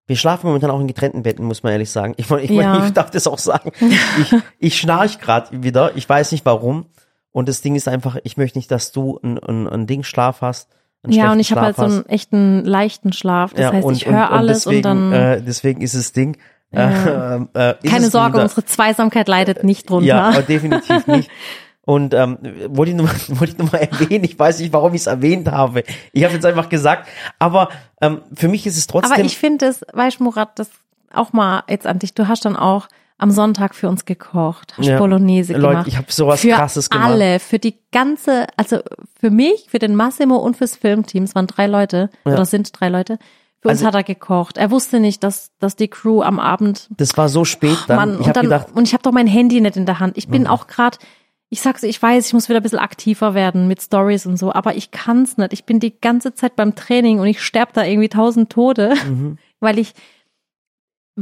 [0.08, 2.16] wir schlafen momentan auch in getrennten Betten, muss man ehrlich sagen.
[2.18, 2.86] Ich, ich, Ja.
[2.86, 3.72] ich darf das auch sagen.
[4.20, 5.96] Ich, ich schnarch gerade wieder.
[5.96, 6.88] Ich weiß nicht warum.
[7.32, 10.42] Und das Ding ist einfach, ich möchte nicht, dass du ein, ein, ein Ding Schlaf
[10.42, 10.70] hast.
[11.08, 13.52] Ja, und ich habe halt so einen echten leichten Schlaf.
[13.54, 16.38] Das Ja, heißt, und- ich höre alles deswegen, und dann Äh, deswegen ist das Ding.
[16.74, 20.06] Äh, äh, ist keine Sorge, wieder- unsere Zweisamkeit leidet nicht drunter.
[20.08, 21.30] Ja, aber definitiv nicht.
[21.84, 22.38] Und ähm,
[22.70, 23.10] wollte ich nur
[23.40, 24.24] wollte ich nur mal erwähnen.
[24.24, 25.84] Ich weiß nicht, warum ich es erwähnt habe.
[26.14, 27.10] Ich habe jetzt einfach gesagt.
[27.40, 29.12] Aber ähm, für mich ist es trotzdem.
[29.14, 30.70] Aber ich finde es, weißt Murat, das
[31.12, 32.14] auch mal jetzt an dich.
[32.14, 32.88] Du hast dann auch
[33.22, 34.98] am Sonntag für uns gekocht, hast Ja.
[34.98, 35.88] Bolognese Leute, gemacht.
[35.88, 37.08] ich habe sowas für Krasses gemacht.
[37.10, 38.80] alle, für die ganze, also
[39.20, 42.90] für mich, für den Massimo und fürs Filmteam, es waren drei Leute oder sind drei
[42.90, 43.18] Leute.
[43.62, 44.58] Für uns Also- hat er gekocht.
[44.58, 47.96] Er wusste nicht, dass, dass die Crew am Abend Das war so spät dann.
[47.98, 50.00] Mann, ich und habe dann, gedacht, und ich habe doch mein Handy nicht in der
[50.00, 50.18] Hand.
[50.18, 50.98] Ich bin auch gerade,
[51.50, 54.52] ich sag's, ich weiß, ich muss wieder ein bisschen aktiver werden mit Stories und so,
[54.52, 55.54] aber ich kann's nicht.
[55.54, 59.38] Ich bin die ganze Zeit beim Training und ich sterb da irgendwie tausend Tode, Mhm.
[59.60, 59.94] weil ich,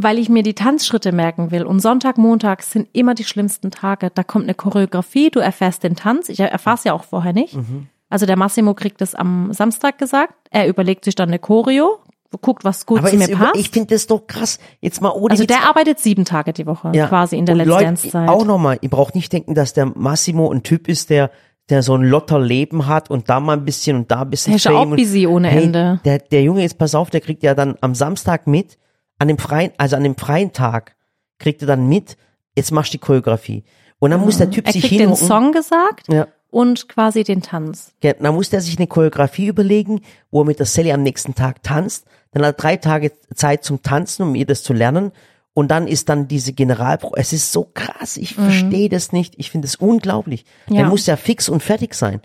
[0.03, 1.63] weil ich mir die Tanzschritte merken will.
[1.63, 4.11] Und Sonntag, Montag sind immer die schlimmsten Tage.
[4.13, 6.29] Da kommt eine Choreografie, du erfährst den Tanz.
[6.29, 7.55] Ich erfahr's ja auch vorher nicht.
[7.55, 7.87] Mhm.
[8.09, 10.33] Also der Massimo kriegt es am Samstag gesagt.
[10.49, 11.99] Er überlegt sich dann eine Choreo,
[12.41, 13.55] guckt, was gut aber zu mir über, passt.
[13.59, 14.59] ich finde das doch krass.
[14.81, 17.07] Jetzt mal ohne also der arbeitet sieben Tage die Woche, Ja.
[17.07, 18.29] quasi in der Und Let's Leute, Dance Zeit.
[18.29, 21.31] Auch nochmal, ihr braucht nicht denken, dass der Massimo ein Typ ist, der
[21.69, 24.57] der so ein Lotterleben hat und da mal ein bisschen und da ein bisschen Der
[24.57, 25.99] ist auch busy ohne hey, Ende.
[26.03, 28.79] Der, der Junge jetzt, pass auf, der kriegt ja dann am Samstag mit,
[29.19, 30.95] an dem freien, also an dem freien Tag,
[31.37, 32.17] kriegt er dann mit,
[32.55, 33.63] jetzt machst du die Choreografie.
[33.99, 35.15] Und dann muss der Typ Er sich kriegt den.
[35.15, 36.27] Song gesagt Ja.
[36.49, 37.93] und quasi den Tanz.
[38.01, 40.01] Ja, Dann muss der sich eine Choreografie überlegen,
[40.31, 42.05] wo er mit der Sally am nächsten Tag tanzt.
[42.31, 45.11] Dann hat er drei Tage Zeit zum Tanzen, um ihr das zu lernen.
[45.55, 49.51] und dann ist dann diese Generalpro, es ist so krass, ich verstehe das nicht, ich
[49.51, 50.45] finde es unglaublich.
[50.67, 50.79] Der Mhm.
[50.81, 50.87] Ja.
[50.87, 52.21] muss ja fix und fertig sein.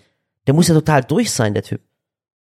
[0.47, 1.81] Der muss ja total durch sein, der Typ.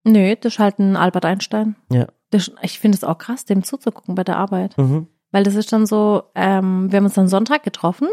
[0.05, 1.77] Nö, das ist halt ein Albert Einstein.
[1.93, 2.07] Ja.
[2.31, 4.77] Das, ich finde es auch krass, dem zuzugucken bei der Arbeit.
[4.77, 5.09] Mhm.
[5.31, 8.09] Weil das ist dann so, ähm, wir haben uns dann Sonntag getroffen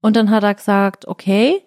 [0.00, 1.62] und dann hat er gesagt, okay,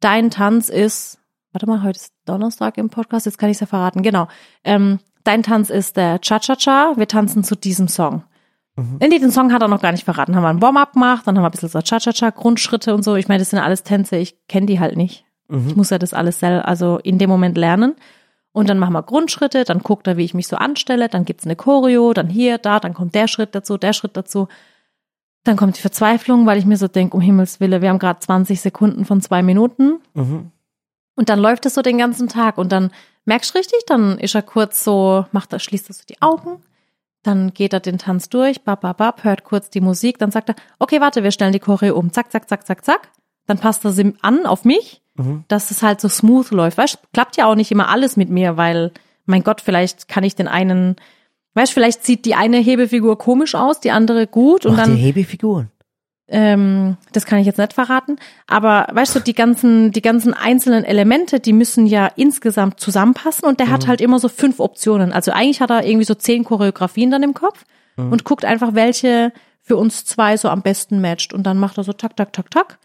[0.00, 1.18] dein Tanz ist,
[1.52, 4.28] warte mal, heute ist Donnerstag im Podcast, jetzt kann ich es ja verraten, genau.
[4.64, 8.24] Ähm, dein Tanz ist der Cha-Cha-Cha, wir tanzen zu diesem Song.
[8.76, 8.98] Mhm.
[9.00, 10.36] Nee, den Song hat er noch gar nicht verraten.
[10.36, 13.16] Haben wir ein Warm-up gemacht, dann haben wir ein bisschen so Cha-Cha-Cha, Grundschritte und so.
[13.16, 15.24] Ich meine, das sind alles Tänze, ich kenne die halt nicht.
[15.48, 15.68] Mhm.
[15.68, 17.96] Ich muss ja das alles selber, also in dem Moment lernen.
[18.52, 21.44] Und dann machen wir Grundschritte, dann guckt er, wie ich mich so anstelle, dann gibt's
[21.44, 24.48] eine Choreo, dann hier, da, dann kommt der Schritt dazu, der Schritt dazu.
[25.44, 28.20] Dann kommt die Verzweiflung, weil ich mir so denke, um Himmels Wille, wir haben gerade
[28.20, 30.00] 20 Sekunden von zwei Minuten.
[30.14, 30.50] Mhm.
[31.14, 32.90] Und dann läuft es so den ganzen Tag und dann
[33.24, 36.62] merkst du richtig, dann ist er kurz so, macht er, schließt er so die Augen,
[37.22, 40.50] dann geht er den Tanz durch, bap, bap, bap, hört kurz die Musik, dann sagt
[40.50, 43.10] er, okay, warte, wir stellen die Choreo um, zack, zack, zack, zack, zack.
[43.48, 45.42] Dann passt er sie an auf mich, Mhm.
[45.48, 46.78] dass es halt so smooth läuft.
[46.78, 48.92] Weißt, klappt ja auch nicht immer alles mit mir, weil,
[49.26, 50.94] mein Gott, vielleicht kann ich den einen,
[51.54, 55.02] weißt, vielleicht sieht die eine Hebefigur komisch aus, die andere gut und Macht dann ihr
[55.02, 55.72] Hebefiguren?
[56.28, 60.84] ähm, das kann ich jetzt nicht verraten, aber weißt du, die ganzen, die ganzen einzelnen
[60.84, 65.12] Elemente, die müssen ja insgesamt zusammenpassen und der hat halt immer so fünf Optionen.
[65.12, 67.64] Also eigentlich hat er irgendwie so zehn Choreografien dann im Kopf
[67.96, 69.32] und guckt einfach, welche
[69.62, 71.32] für uns zwei so am besten matcht.
[71.32, 72.78] Und dann macht er so tak, tak, tak, tak.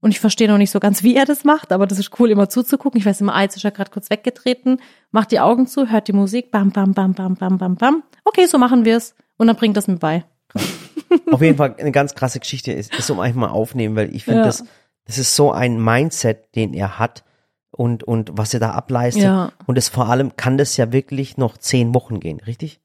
[0.00, 2.30] Und ich verstehe noch nicht so ganz, wie er das macht, aber das ist cool,
[2.30, 2.98] immer zuzugucken.
[2.98, 6.08] Ich weiß immer, ah, jetzt ist er gerade kurz weggetreten, macht die Augen zu, hört
[6.08, 8.02] die Musik, bam, bam, bam, bam, bam, bam, bam.
[8.24, 9.14] Okay, so machen wir es.
[9.36, 10.24] Und dann bringt das mir bei.
[11.30, 14.24] Auf jeden Fall eine ganz krasse Geschichte ist, ist um einfach mal aufnehmen, weil ich
[14.24, 14.46] finde, Ja.
[14.46, 14.64] das,
[15.04, 17.24] das ist so ein Mindset, den er hat
[17.70, 19.24] und, und was er da ableistet.
[19.24, 19.52] Ja.
[19.66, 22.80] Und es vor allem kann das ja wirklich noch zehn Wochen gehen, richtig?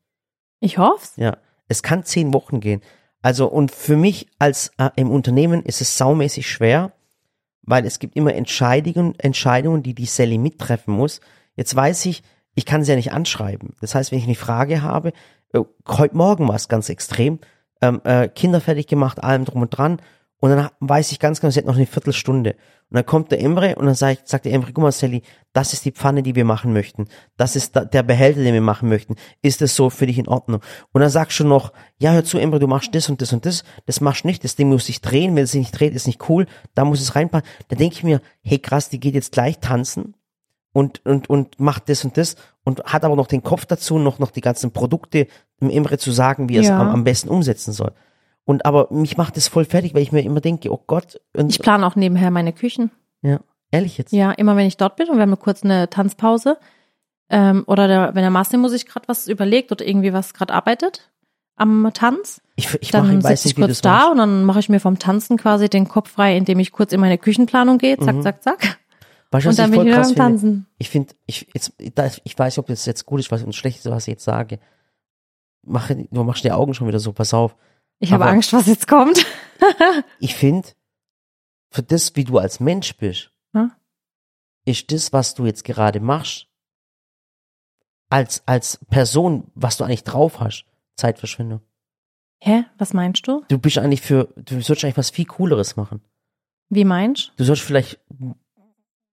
[0.59, 1.13] Ich hoff's.
[1.17, 1.37] Ja.
[1.67, 2.81] Es kann zehn Wochen gehen.
[3.21, 6.91] Also, und für mich als äh, im Unternehmen ist es saumäßig schwer,
[7.65, 11.19] weil es gibt immer Entscheidungen, Entscheidungen, die die Sally mittreffen muss.
[11.55, 12.23] Jetzt weiß ich,
[12.55, 13.75] ich kann sie ja nicht anschreiben.
[13.81, 15.11] Das heißt, wenn ich eine Frage habe,
[15.53, 17.39] äh, heute Morgen war es ganz extrem,
[17.81, 20.01] ähm, äh, Kinder fertig gemacht, allem drum und dran.
[20.45, 22.51] Und dann weiß ich ganz genau, sie hat noch eine Viertelstunde.
[22.51, 25.23] Und dann kommt der Emre und dann sag ich, sagt der Emre, guck mal, Sally,
[25.53, 27.07] das ist die Pfanne, die wir machen möchten.
[27.35, 29.15] Das ist der Behälter, den wir machen möchten.
[29.41, 30.61] Ist das so für dich in Ordnung?
[30.91, 33.47] Und dann sagst du noch, ja, hör zu, Emre, du machst das und das und
[33.47, 33.63] das.
[33.87, 34.43] Das machst du nicht.
[34.43, 35.35] Das Ding muss sich drehen.
[35.35, 36.45] Wenn es sich nicht dreht, ist nicht cool.
[36.75, 37.47] Da muss es reinpassen.
[37.69, 40.13] Da denke ich mir, hey krass, die geht jetzt gleich tanzen
[40.73, 44.19] und, und, und macht das und das und hat aber noch den Kopf dazu, noch,
[44.19, 45.25] noch die ganzen Produkte
[45.59, 46.79] dem Emre zu sagen, wie er es Ja.
[46.79, 47.93] am, am besten umsetzen soll.
[48.45, 51.49] Und aber mich macht das voll fertig, weil ich mir immer denke, oh Gott, und,
[51.49, 52.91] Ich plane auch nebenher meine Küchen.
[53.21, 53.39] ja,
[53.71, 54.13] ehrlich jetzt.
[54.13, 56.57] Ja, immer wenn ich dort bin und wir haben kurz eine Tanzpause.
[57.29, 61.09] Ähm, oder der, wenn der Massimo sich gerade was überlegt oder irgendwie was gerade arbeitet
[61.55, 64.11] am Tanz, Ich, ich dann sitze ich kurz da machst.
[64.11, 66.99] und dann mache ich mir vom Tanzen quasi den Kopf frei, indem ich kurz in
[66.99, 68.21] meine Küchenplanung gehe, zack, Mhm.
[68.21, 68.77] zack, zack.
[69.31, 70.15] Weißt Und dann ich bin ich wieder finde?
[70.19, 70.65] Tanzen.
[70.77, 73.89] Ich finde, ich, jetzt, ich weiß ob das jetzt gut ist was, und schlecht ist,
[73.89, 74.59] was ich jetzt sage.
[75.65, 77.55] Mach, du machst die Augen schon wieder so, pass auf.
[77.99, 79.25] Ich habe Angst, was jetzt kommt.
[80.19, 80.67] Ich finde,
[81.71, 83.71] für das, wie du als Mensch bist, Ja.
[84.65, 86.47] ist das, was du jetzt gerade machst,
[88.09, 90.65] als, als Person, was du eigentlich drauf hast,
[90.97, 91.61] Zeitverschwendung.
[92.41, 92.65] Hä?
[92.77, 93.43] Was meinst du?
[93.47, 96.01] Du bist eigentlich für, du sollst eigentlich was viel Cooleres machen.
[96.69, 97.99] Wie meinst Du sollst vielleicht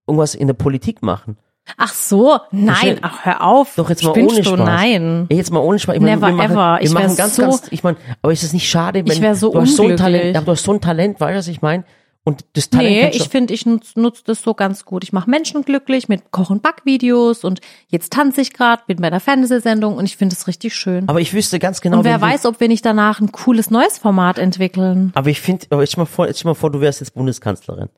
[0.05, 1.37] irgendwas in der Politik machen.
[1.77, 3.75] Ach so, nein, ach hör auf.
[3.75, 4.43] Doch, jetzt mal ohne?
[4.43, 4.59] Spaß.
[4.59, 5.25] Nein.
[5.29, 5.95] Ey, Jetzt mal ohne Spaß.
[5.95, 6.77] Ich meine, Never wir machen, ever.
[6.79, 9.39] Wir Ich machen ganz, so- ganz, ich meine, aber ist es nicht schade, wenn Ich
[9.39, 11.47] so du hast so ein Talent, aber du hast so ein Talent, weißt du, was
[11.47, 11.83] ich meine?
[12.25, 15.03] Und das Talent Nee, ich finde, ich nutze nutz das so ganz gut.
[15.03, 19.09] Ich mache Menschen glücklich mit Koch- und Backvideos und jetzt tanze ich gerade, bin bei
[19.09, 21.09] der Fernsehsendung und ich finde es richtig schön.
[21.09, 23.97] aber ich wüsste ganz genau, und wer weiß, ob wir nicht danach ein cooles neues
[23.97, 25.11] Format entwickeln.
[25.15, 27.89] Aber ich finde, aber jetzt mal vor, jetzt mal vor, du wärst jetzt Bundeskanzlerin.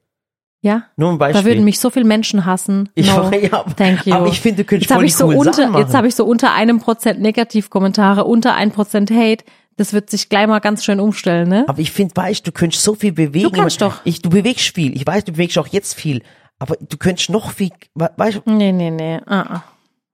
[0.65, 0.83] Ja?
[0.97, 1.41] Nur ein Beispiel.
[1.43, 2.89] Da würden mich so viele Menschen hassen.
[2.95, 4.13] ich, no, ja, thank you.
[4.15, 6.53] aber ich finde, du könntest jetzt voll ich so unter, jetzt habe ich so unter
[6.53, 9.45] einem Prozent Negativkommentare, unter ein Prozent Hate.
[9.77, 11.65] Das wird sich gleich mal ganz schön umstellen, ne?
[11.67, 13.43] aber ich finde, weißt du, könntest so viel bewegen.
[13.51, 14.01] Du kannst doch.
[14.05, 14.95] Ich, du bewegst viel.
[14.95, 16.23] Ich weiß, du bewegst auch jetzt viel.
[16.57, 19.19] Aber du könntest noch viel, we- weißt du, Nee, nee, nee.
[19.27, 19.63] Ah, ah.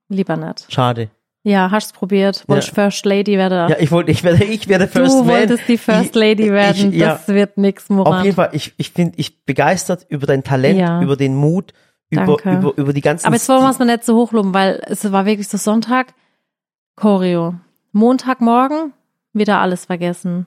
[0.08, 0.66] Lieber nicht.
[0.68, 1.08] schade.
[1.44, 2.44] Ja, hast probiert.
[2.48, 2.68] Wollte Ja.
[2.68, 3.68] ich First Lady werden.
[3.70, 5.28] Ja, ich wollte, ich werde, ich werde First du Man.
[5.28, 6.92] wolltest die First Ich- Lady werden.
[6.92, 8.18] Ich, ja, Das wird nix, Murat.
[8.20, 8.50] auf jeden Fall.
[8.52, 11.02] Ich, ich finde, ich begeistert über dein Talent, Ja.
[11.02, 11.72] über den Mut,
[12.10, 12.52] über, Danke.
[12.58, 13.26] über, über die ganzen.
[13.26, 16.14] Aber jetzt wollen wir es mal nicht so hochloben, weil es war wirklich so Sonntag,
[16.96, 17.54] Choreo.
[17.92, 18.92] Montagmorgen,
[19.32, 20.46] wieder alles vergessen.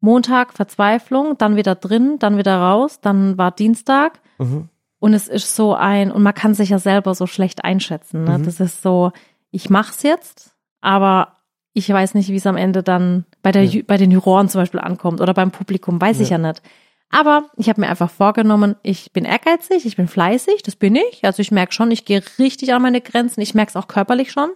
[0.00, 4.20] Montag Verzweiflung, dann wieder drin, dann wieder raus, dann war Dienstag.
[4.38, 4.68] Mhm.
[4.98, 8.24] Und es ist so ein, und man kann sich ja selber so schlecht einschätzen.
[8.24, 8.38] Ne?
[8.38, 8.44] Mhm.
[8.44, 9.12] Das ist so,
[9.50, 11.36] ich mach's jetzt, aber
[11.72, 14.60] ich weiß nicht, wie es am Ende dann bei, der, Ju- bei den Juroren zum
[14.60, 16.62] Beispiel ankommt oder beim Publikum, weiß ich ja nicht.
[17.12, 21.24] Aber ich habe mir einfach vorgenommen, ich bin ehrgeizig, ich bin fleißig, das bin ich.
[21.24, 23.40] Also ich merke schon, ich gehe richtig an meine Grenzen.
[23.40, 24.50] Ich merke es auch körperlich schon.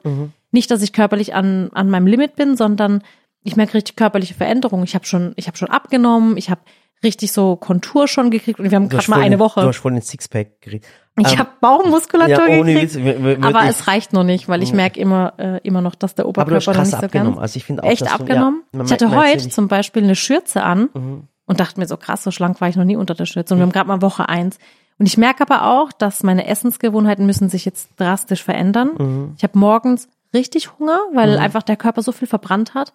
[0.52, 3.02] Nicht, dass ich körperlich an, an meinem Limit bin, sondern
[3.42, 4.84] ich merke richtig körperliche Veränderungen.
[4.84, 6.60] Ich habe schon, ich habe schon abgenommen, ich habe
[7.02, 9.60] richtig so Kontur schon gekriegt und wir haben gerade mal eine Woche.
[9.60, 10.86] Du hast voll den Sixpack gekriegt.
[11.16, 12.94] Ich Ähm, habe Bauchmuskulatur ja, ohne gekriegt.
[12.96, 16.14] Witz, wir- aber es reicht noch nicht, weil ich merke immer, äh, immer noch, dass
[16.16, 17.32] der Aber du Oberkörper hast krass nicht so abgenommen.
[17.34, 17.42] ganz.
[17.42, 18.62] Also ich finde auch, Echt du- abgenommen?
[18.72, 21.22] Ja, ich hatte heute zum Beispiel eine Schürze an Mhm.
[21.46, 23.54] und dachte mir so krass, so schlank war ich noch nie unter der Schürze.
[23.54, 24.58] Und wir haben gerade mal Woche eins.
[24.98, 28.90] Und ich merke aber auch, dass meine Essensgewohnheiten müssen sich jetzt drastisch verändern.
[28.98, 29.34] Mhm.
[29.36, 32.92] Ich habe morgens richtig Hunger, weil einfach der Körper so viel verbrannt hat.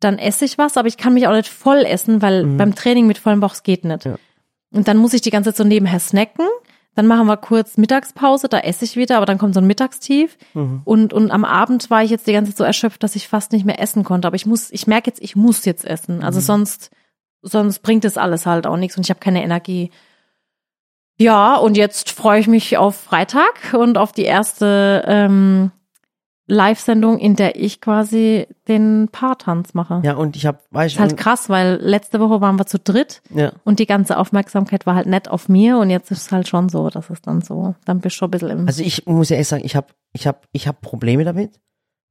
[0.00, 3.06] Dann esse ich was, aber ich kann mich auch nicht voll essen, weil beim Training
[3.06, 4.06] mit vollem Bauch es geht nicht.
[4.06, 4.12] Mhm.
[4.12, 4.18] Ja.
[4.78, 6.46] Und dann muss ich die ganze Zeit so nebenher snacken.
[6.94, 10.36] Dann machen wir kurz Mittagspause, da esse ich wieder, aber dann kommt so ein Mittagstief.
[10.54, 10.82] Mhm.
[10.84, 13.52] Und, und am Abend war ich jetzt die ganze Zeit so erschöpft, dass ich fast
[13.52, 14.26] nicht mehr essen konnte.
[14.26, 16.16] Aber ich muss, ich merke jetzt, ich muss jetzt essen.
[16.16, 16.24] Mhm.
[16.24, 16.90] Also sonst,
[17.42, 19.90] sonst bringt es alles halt auch nichts und ich habe keine Energie.
[21.20, 25.72] Ja, und jetzt freue ich mich auf Freitag und auf die erste ähm,
[26.48, 30.00] Live-Sendung, in der ich quasi den Paartanz mache.
[30.02, 33.20] Ja, und ich habe, weißt Ist halt krass, weil letzte Woche waren wir zu dritt
[33.34, 36.48] ja, und die ganze Aufmerksamkeit war halt nett auf mir und jetzt ist es halt
[36.48, 38.66] schon so, dass es dann so, dann bist du schon ein bisschen im.
[38.66, 41.60] also ich muss ja echt sagen, ich habe, ich habe, ich habe Probleme damit,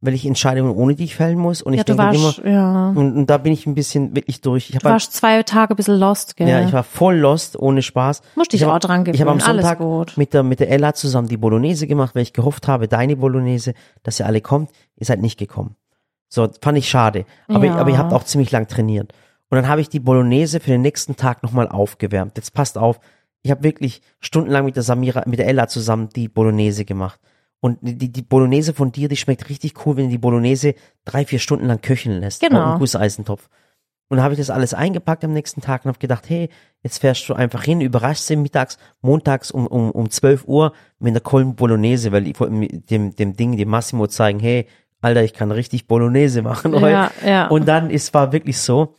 [0.08, 3.16] weil ich Entscheidungen ohne dich fällen muss und ich ja, denke warst, immer, ja, und,
[3.16, 4.70] und da bin ich ein bisschen wirklich durch.
[4.70, 6.48] Ich du habe warst zwei Tage ein bisschen lost, gell?
[6.48, 8.22] ja, ich war voll lost, ohne Spaß.
[8.36, 10.14] Musst dich ich hab- auch dran Ich habe am gewöhnen, Sonntag gut.
[10.18, 13.74] mit der mit der Ella zusammen die Bolognese gemacht, weil ich gehofft habe, deine Bolognese,
[14.02, 14.72] dass ihr alle kommt.
[14.96, 15.76] Ihr seid nicht gekommen.
[16.30, 17.26] So fand ich schade.
[17.48, 17.76] Aber Ja.
[17.76, 19.14] aber ihr habt auch ziemlich lang trainiert.
[19.50, 22.34] Und dann habe ich die Bolognese für den nächsten Tag nochmal aufgewärmt.
[22.38, 23.00] Jetzt passt auf,
[23.44, 27.20] ich habe wirklich stundenlang mit der Samira, mit der Ella zusammen die Bolognese gemacht.
[27.60, 31.26] Und die, die Bolognese von dir, die schmeckt richtig cool, wenn du die Bolognese drei,
[31.26, 32.42] vier Stunden lang köcheln lässt.
[32.42, 32.74] Genau.
[32.74, 33.50] Im Gusseisentopf.
[34.10, 36.50] Und dann habe ich das alles eingepackt am nächsten Tag und habe gedacht, hey,
[36.82, 41.12] jetzt fährst du einfach hin, überraschst sie mittags, montags um, um, um 12 Uhr mit
[41.12, 44.68] einer Kolben Bolognese, weil ich wollte dem, dem Ding, dem Massimo zeigen, hey,
[45.02, 46.90] Alter, ich kann richtig Bolognese machen heute.
[46.90, 47.48] Ja, ja.
[47.48, 48.96] Und dann, es war wirklich so,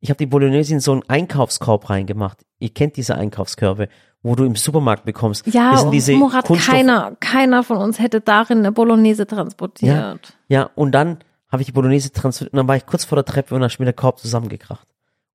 [0.00, 2.44] ich habe die Bolognese in so einen Einkaufskorb reingemacht.
[2.58, 3.88] Ihr kennt diese Einkaufskörbe,
[4.22, 5.46] wo du im Supermarkt bekommst.
[5.46, 10.36] ja, das sind diese Murat, Kunststoff- keiner, keiner von uns hätte darin eine Bolognese transportiert.
[10.48, 11.18] Ja, und dann
[11.50, 13.70] habe ich die Bolognese transferiert und dann war ich kurz vor der Treppe und dann
[13.70, 14.86] ist mir der Korb zusammengekracht.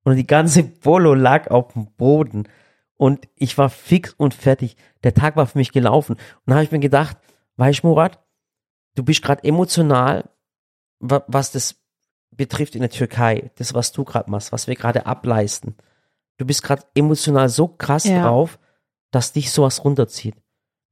[0.04, 2.48] Und die ganze Bolo lag auf dem Boden.
[2.96, 4.76] Und ich war fix und fertig.
[5.04, 6.12] Der Tag war für mich gelaufen.
[6.14, 7.16] Und dann habe ich mir gedacht,
[7.56, 8.20] weißt du, Murat,
[8.94, 10.30] du bist gerade emotional,
[11.00, 11.74] wa- was das
[12.30, 15.76] betrifft in der Türkei, das, was du gerade machst, was wir gerade ableisten.
[16.38, 18.22] Du bist gerade emotional so krass Ja.
[18.22, 18.58] drauf,
[19.16, 20.34] dass dich sowas runterzieht.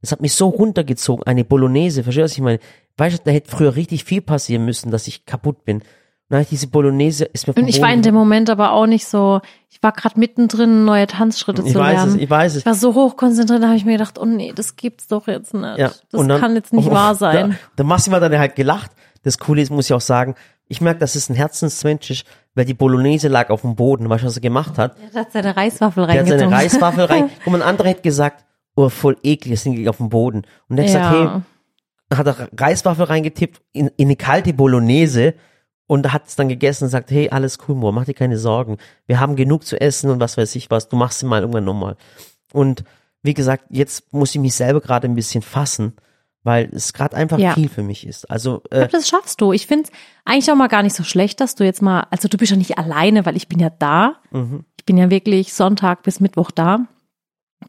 [0.01, 2.59] Das hat mich so runtergezogen, eine Bolognese, verstehst du, was ich meine?
[2.97, 5.83] Weißt du, da hätte früher richtig viel passieren müssen, dass ich kaputt bin.
[6.31, 9.07] Und ich diese Bolognese, ist mir Und ich war in dem Moment aber auch nicht
[9.07, 12.15] so, ich war gerade mittendrin, neue Tanzschritte ich zu weiß lernen.
[12.15, 12.59] es, ich weiß es.
[12.61, 15.53] Ich war so hochkonzentriert, da habe ich mir gedacht, oh nee, das gibt's doch jetzt
[15.53, 15.79] nicht.
[15.79, 17.51] Ja, das dann- kann jetzt nicht oh, wahr sein.
[17.51, 18.91] Da, da Massimo hat dann halt gelacht.
[19.23, 20.35] Das Coole ist, muss ich auch sagen,
[20.67, 24.23] ich merke, dass es ein Herzensmensch ist, weil die Bolognese lag auf dem Boden, weißt
[24.23, 24.97] du, was er gemacht hat?
[25.13, 26.51] Er hat seine Reiswaffel Der hat seine.
[26.51, 28.45] Reiswaffel rein, wo man andere hätte gesagt,
[28.77, 30.43] oh, voll eklig, es liegt auf dem Boden.
[30.69, 31.35] Und er hat gesagt, Ja.
[31.35, 35.35] hey, hat er Reiswaffel reingetippt in, in eine kalte Bolognese
[35.87, 38.79] und hat es dann gegessen und sagt, hey, alles cool, Moor, mach dir keine Sorgen.
[39.07, 41.65] Wir haben genug zu essen und was weiß ich was, du machst sie mal irgendwann
[41.65, 41.97] nochmal.
[42.53, 42.85] Und
[43.23, 45.95] wie gesagt, jetzt muss ich mich selber gerade ein bisschen fassen,
[46.45, 47.55] weil es gerade einfach Ja.
[47.55, 48.31] viel für mich ist.
[48.31, 49.53] Also, Ich äh, glaub, das schaffst du.
[49.53, 49.91] Ich finde es
[50.25, 52.57] eigentlich auch mal gar nicht so schlecht, dass du jetzt mal, also du bist ja
[52.57, 54.17] nicht alleine, weil ich bin ja da.
[54.31, 54.65] mhm.
[54.79, 56.81] Ich bin ja wirklich Sonntag bis Mittwoch da,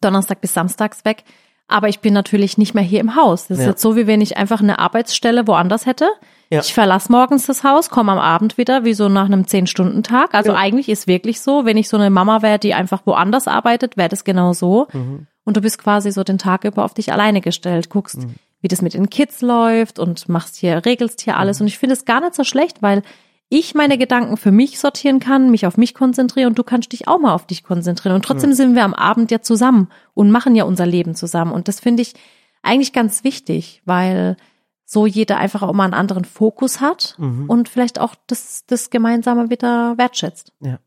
[0.01, 1.23] Donnerstag bis Samstags weg.
[1.67, 3.47] Aber ich bin natürlich nicht mehr hier im Haus.
[3.47, 3.69] Das ist Ja.
[3.71, 6.07] jetzt so, wie wenn ich einfach eine Arbeitsstelle woanders hätte.
[6.51, 6.59] Ja.
[6.59, 10.35] Ich verlasse morgens das Haus, komme am Abend wieder, wie so nach einem Zehn-Stunden-Tag.
[10.35, 13.97] Also eigentlich ist wirklich so, wenn ich so eine Mama wäre, die einfach woanders arbeitet,
[13.97, 14.87] wäre das genau so.
[14.93, 15.25] Mhm.
[15.43, 18.35] Und du bist quasi so den Tag über auf dich alleine gestellt, guckst, Mhm.
[18.65, 21.39] Wie das mit den Kids läuft und machst hier, regelst hier Mhm.
[21.39, 21.61] alles.
[21.61, 23.03] Und ich finde es gar nicht so schlecht, weil
[23.47, 27.07] ich meine Gedanken für mich sortieren kann, mich auf mich konzentriere und du kannst dich
[27.07, 28.15] auch mal auf dich konzentrieren.
[28.15, 31.51] Und trotzdem sind wir am Abend ja zusammen und machen ja unser Leben zusammen.
[31.51, 32.15] Und das finde ich
[32.63, 34.35] eigentlich ganz wichtig, weil
[34.83, 37.47] so jeder einfach auch mal einen anderen Fokus hat Mhm.
[37.47, 40.53] und vielleicht auch das, das Gemeinsame wieder wertschätzt.
[40.61, 40.79] Ja.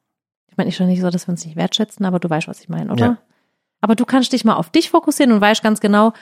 [0.51, 2.59] Ich meine, ich schon nicht so, dass wir uns nicht wertschätzen, aber du weißt, was
[2.61, 3.07] ich meine, oder?
[3.07, 3.18] Ja.
[3.81, 6.12] Aber du kannst dich mal auf dich fokussieren und weißt ganz genau,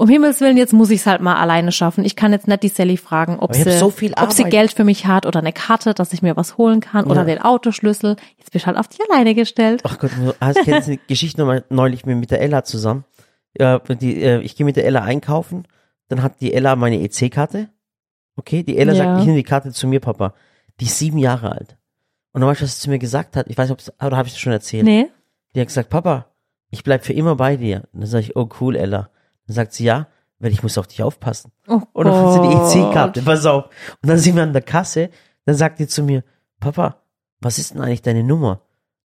[0.00, 2.04] um Himmels Willen, jetzt muss ich es halt mal alleine schaffen.
[2.04, 4.44] Ich kann jetzt nicht die Sally fragen, ob, ich sie, so ob sie.
[4.44, 7.24] Geld für mich hat oder eine Karte, dass ich mir was holen kann oder Ja.
[7.24, 8.16] den Autoschlüssel.
[8.38, 9.82] Jetzt bist du halt auf dich alleine gestellt.
[9.84, 13.04] Ach Gott, du hast kennst du die Geschichte nochmal neulich mit, der Ella zusammen.
[13.58, 15.66] Ja, die, äh, ich gehe mit der Ella einkaufen,
[16.08, 17.68] dann hat die Ella meine EC-Karte.
[18.36, 19.04] Okay, die Ella Ja.
[19.04, 20.34] sagt, ich nehme die Karte zu mir, Papa.
[20.80, 21.76] Die ist sieben Jahre alt.
[22.32, 23.46] Und dann weißt du, was sie zu mir gesagt hat?
[23.48, 24.84] Ich weiß nicht, oder habe ich das schon erzählt?
[24.84, 25.08] Nee.
[25.54, 26.26] Die hat gesagt, Papa,
[26.70, 27.82] ich bleib für immer bei dir.
[27.92, 29.10] Und dann sage ich, oh cool, Ella.
[29.50, 30.06] Dann sagt sie, ja,
[30.38, 31.50] weil ich muss auf dich aufpassen.
[31.66, 32.40] Oh Und dann hat sie
[32.78, 32.80] die.
[32.80, 33.64] EC-Karte, pass auf.
[34.00, 35.10] Und dann sind wir an der Kasse,
[35.44, 36.22] dann sagt die zu mir,
[36.60, 36.98] Papa,
[37.40, 38.60] was ist denn eigentlich deine Nummer?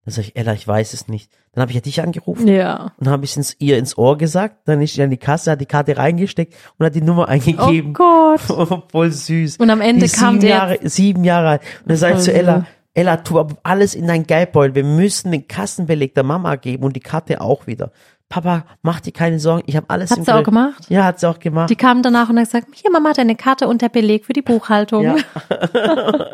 [0.06, 1.32] Dann sage ich, Ella, ich weiß es nicht.
[1.54, 2.92] Dann habe ich ja dich angerufen Ja.
[2.98, 4.68] und habe ich es ihr ins Ohr gesagt.
[4.68, 7.32] Dann ist sie an die Kasse, hat die Karte reingesteckt und hat die Nummer Oh
[7.32, 7.94] eingegeben.
[7.94, 8.42] Gott.
[8.92, 9.58] Voll süß.
[9.58, 11.62] Und am Ende die kam sieben der Jahre, sieben Jahre alt.
[11.84, 12.66] Und dann sage ich zu Ella.
[12.96, 14.76] Ella, tu aber alles in dein Geldbeutel.
[14.76, 17.92] Wir müssen den Kassenbeleg der Mama geben und die Karte auch wieder.
[18.34, 20.86] Papa, mach dir keine Sorgen, ich habe alles Hat im sie auch gemacht?
[20.90, 21.70] Ja, hat sie auch gemacht.
[21.70, 24.34] Die kam danach und hat gesagt, hier Mama hat eine Karte und der Beleg für
[24.34, 25.04] die Buchhaltung.
[25.04, 25.16] Ja.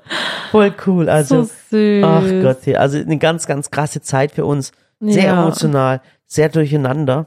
[0.51, 1.09] Voll cool.
[1.09, 2.03] Also, so süß.
[2.05, 4.71] ach Gott, also eine ganz, ganz krasse Zeit für uns.
[5.01, 5.41] Sehr Ja.
[5.41, 7.25] emotional, sehr durcheinander.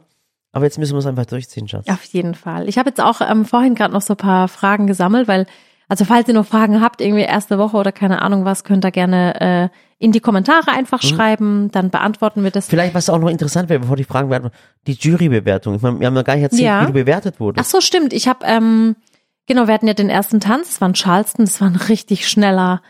[0.52, 1.86] Aber jetzt müssen wir es einfach durchziehen, Schatz.
[1.90, 2.66] Auf jeden Fall.
[2.66, 5.46] Ich habe jetzt auch ähm, vorhin gerade noch so ein paar Fragen gesammelt, weil,
[5.92, 8.90] also falls ihr noch Fragen habt, irgendwie erste Woche oder keine Ahnung was, könnt ihr
[8.92, 9.68] gerne äh,
[9.98, 12.66] in die Kommentare einfach schreiben, dann beantworten wir das.
[12.66, 12.70] Mhm.
[12.70, 14.48] Vielleicht, was auch noch interessant wäre, bevor die Fragen werden,
[14.86, 15.74] die Jurybewertung.
[15.74, 16.80] Ich meine, wir haben noch gar nicht erzählt, Ja.
[16.80, 17.70] wie du bewertet Ach wurdest.
[17.70, 18.14] so, stimmt.
[18.14, 18.96] Ich habe, ähm,
[19.46, 22.26] genau, wir hatten ja den ersten Tanz, das war in Charleston, das war ein richtig
[22.26, 22.80] schneller,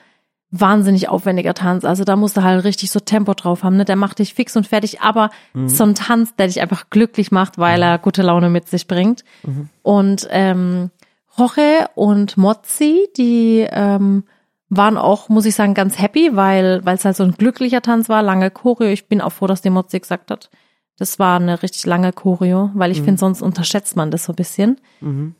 [0.52, 1.84] wahnsinnig aufwendiger Tanz.
[1.84, 3.84] Also da musste halt richtig so Tempo drauf haben, ne?
[3.84, 5.68] Der macht dich fix und fertig, aber Mhm.
[5.68, 9.24] so ein Tanz, der dich einfach glücklich macht, weil er gute Laune mit sich bringt.
[9.42, 9.70] Mhm.
[9.82, 10.90] Und ähm,
[11.38, 14.24] Roche und Mozzi, die ähm,
[14.68, 18.08] waren auch, muss ich sagen, ganz happy, weil weil es halt so ein glücklicher Tanz
[18.08, 18.88] war, lange Choreo.
[18.88, 20.50] Ich bin auch froh, dass die Mozzi gesagt hat,
[20.98, 24.36] das war eine richtig lange Choreo, weil ich finde, sonst unterschätzt man das so ein
[24.36, 24.80] bisschen.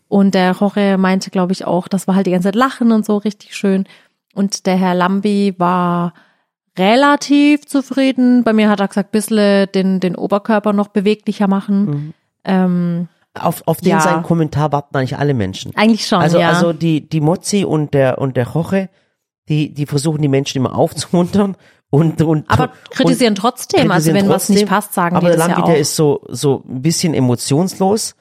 [0.09, 3.05] Und der Roche meinte, glaube ich, auch, das war halt die ganze Zeit Lachen und
[3.07, 3.87] so richtig schön.
[4.35, 6.15] Und der Herr Lambi war
[6.79, 8.45] relativ zufrieden.
[8.45, 11.87] Bei mir hat er gesagt, bissle den, den Oberkörper noch beweglicher machen.
[12.45, 13.09] Ähm,
[13.39, 14.01] Auf, auf den Ja.
[14.01, 15.73] seinen Kommentar warten eigentlich alle Menschen.
[15.75, 16.51] eigentlich schon, Also, ja.
[16.51, 18.91] also die, die Mozzi und der, und der Roche,
[19.49, 21.57] die, die versuchen die Menschen immer aufzumuntern
[21.91, 23.91] und, und, aber kritisieren und trotzdem.
[23.91, 24.69] Also kritisieren wenn was nicht trotzdem.
[24.69, 25.67] passt, sagen aber die der das ja auch.
[25.67, 28.15] der ist so, so ein bisschen emotionslos.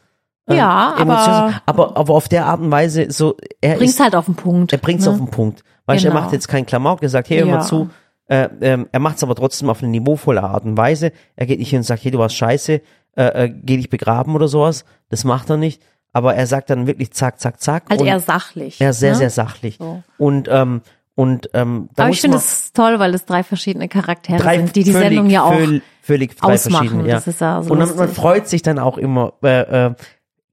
[0.47, 3.99] Ähm, Ja, aber- emotionslos, aber, aber auf der Art und Weise so, er Bringt's ist,
[3.99, 4.71] halt auf den Punkt.
[4.73, 5.11] er bringt's ne?
[5.11, 5.63] auf den Punkt.
[5.87, 6.23] Weißt du, er Genau.
[6.23, 7.55] macht jetzt keinen Klamauk, er sagt, hey, hör Ja.
[7.57, 7.89] mal zu,
[8.27, 11.11] äh, ähm, er macht's aber trotzdem auf eine niveauvolle Art und Weise.
[11.35, 12.81] Er geht nicht hin und sagt, hey, du warst scheiße,
[13.15, 14.85] äh, äh, geh dich begraben oder sowas.
[15.09, 15.81] Das macht er nicht.
[16.13, 17.89] Aber er sagt dann wirklich zack, zack, zack.
[17.89, 18.81] Und eher sachlich.
[18.81, 19.17] ist sehr, ne?
[19.17, 19.77] sehr sachlich.
[19.79, 20.03] So.
[20.17, 20.81] Und, ähm,
[21.15, 24.75] und, ähm, da Aber ich finde es toll, weil es drei verschiedene Charaktere drei sind,
[24.75, 27.05] die die völlig, Sendung ja auch völlig, völlig drei ausmachen.
[27.05, 27.15] ja.
[27.15, 29.93] Das ist ja so und dann, man freut sich dann auch immer, äh, äh,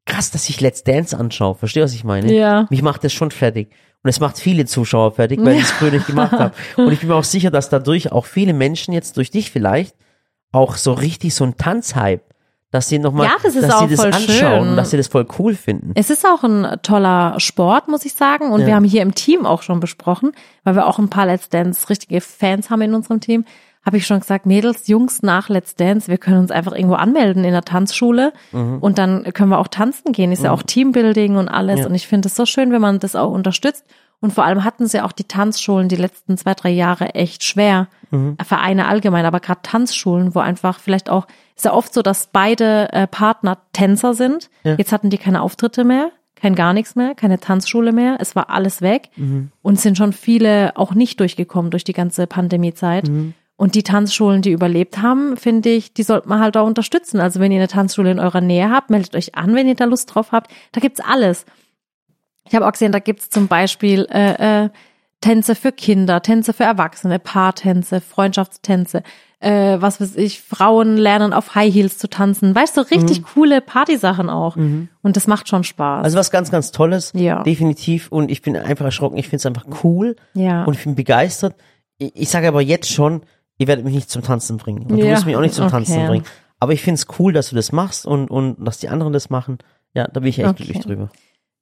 [0.05, 1.55] krass, dass ich Let's Dance anschaue.
[1.55, 2.33] Verstehst du, was ich meine?
[2.33, 2.67] Ja.
[2.71, 3.71] Mich macht das schon fertig.
[4.03, 6.55] Und es macht viele Zuschauer fertig, weil ich es früher nicht gemacht habe.
[6.77, 9.97] Und ich bin mir auch sicher, dass dadurch auch viele Menschen jetzt durch dich vielleicht
[10.53, 12.23] auch so richtig so ein Tanzhype,
[12.71, 14.77] dass sie nochmal, Ja, das ist dass sie das anschauen, schön.
[14.77, 15.93] dass sie das voll cool finden.
[15.95, 18.51] Es ist auch ein toller Sport, muss ich sagen.
[18.53, 18.67] Und Ja.
[18.67, 20.33] wir haben hier im Team auch schon besprochen,
[20.65, 23.45] weil wir auch ein paar Let's Dance richtige Fans haben in unserem Team.
[23.87, 27.45] Habe ich schon gesagt, Mädels, Jungs nach Let's Dance, wir können uns einfach irgendwo anmelden
[27.45, 28.79] in der Tanzschule Mhm.
[28.81, 30.31] und dann können wir auch tanzen gehen.
[30.31, 31.81] Ist ja auch Teambuilding und alles.
[31.81, 31.87] Ja.
[31.87, 33.85] Und ich finde es so schön, wenn man das auch unterstützt.
[34.21, 37.87] Und vor allem hatten sie auch die Tanzschulen die letzten zwei, drei Jahre echt schwer.
[38.11, 38.37] Mhm.
[38.45, 42.93] Vereine allgemein, aber gerade Tanzschulen, wo einfach vielleicht auch, ist ja oft so, dass beide
[42.93, 44.51] äh, Partner Tänzer sind.
[44.65, 44.75] Ja.
[44.77, 48.17] Jetzt hatten die keine Auftritte mehr, kein gar nichts mehr, keine Tanzschule mehr.
[48.19, 49.11] Es war alles weg.
[49.15, 49.53] Mhm.
[49.63, 53.09] Und es sind schon viele auch nicht durchgekommen durch die ganze Pandemiezeit.
[53.09, 53.35] Mhm.
[53.57, 57.21] Und die Tanzschulen, die überlebt haben, finde ich, die sollte man halt auch unterstützen.
[57.21, 59.85] Also wenn ihr eine Tanzschule in eurer Nähe habt, meldet euch an, wenn ihr da
[59.85, 60.53] Lust drauf habt.
[60.73, 61.45] Da gibt's alles.
[62.49, 64.69] Ich habe auch gesehen, da gibt's zum Beispiel äh, äh,
[65.21, 69.03] Tänze für Kinder, Tänze für Erwachsene, Paartänze, Freundschaftstänze,
[69.41, 72.55] äh, was weiß ich, Frauen lernen auf High Heels zu tanzen.
[72.55, 74.57] Weißt du, richtig coole Partysachen auch.
[74.57, 76.05] Und das macht schon Spaß.
[76.05, 77.13] Also was ganz, ganz Tolles.
[77.15, 77.43] Ja.
[77.43, 78.11] Definitiv.
[78.11, 79.17] Und ich bin einfach erschrocken.
[79.19, 80.17] Ich finde es einfach cool.
[80.35, 80.65] Ja.
[80.65, 81.55] Und ich bin begeistert.
[81.99, 83.23] Ich, ich sage aber jetzt schon,
[83.59, 84.83] ihr werdet mich nicht zum Tanzen bringen.
[84.83, 85.73] Und du Ja, wirst mich auch nicht zum okay.
[85.73, 86.25] Tanzen bringen.
[86.61, 89.31] Aber ich finde es cool, dass du das machst und, und dass die anderen das
[89.31, 89.59] machen.
[89.95, 90.65] Ja, da bin ich echt Okay.
[90.65, 91.11] glücklich drüber.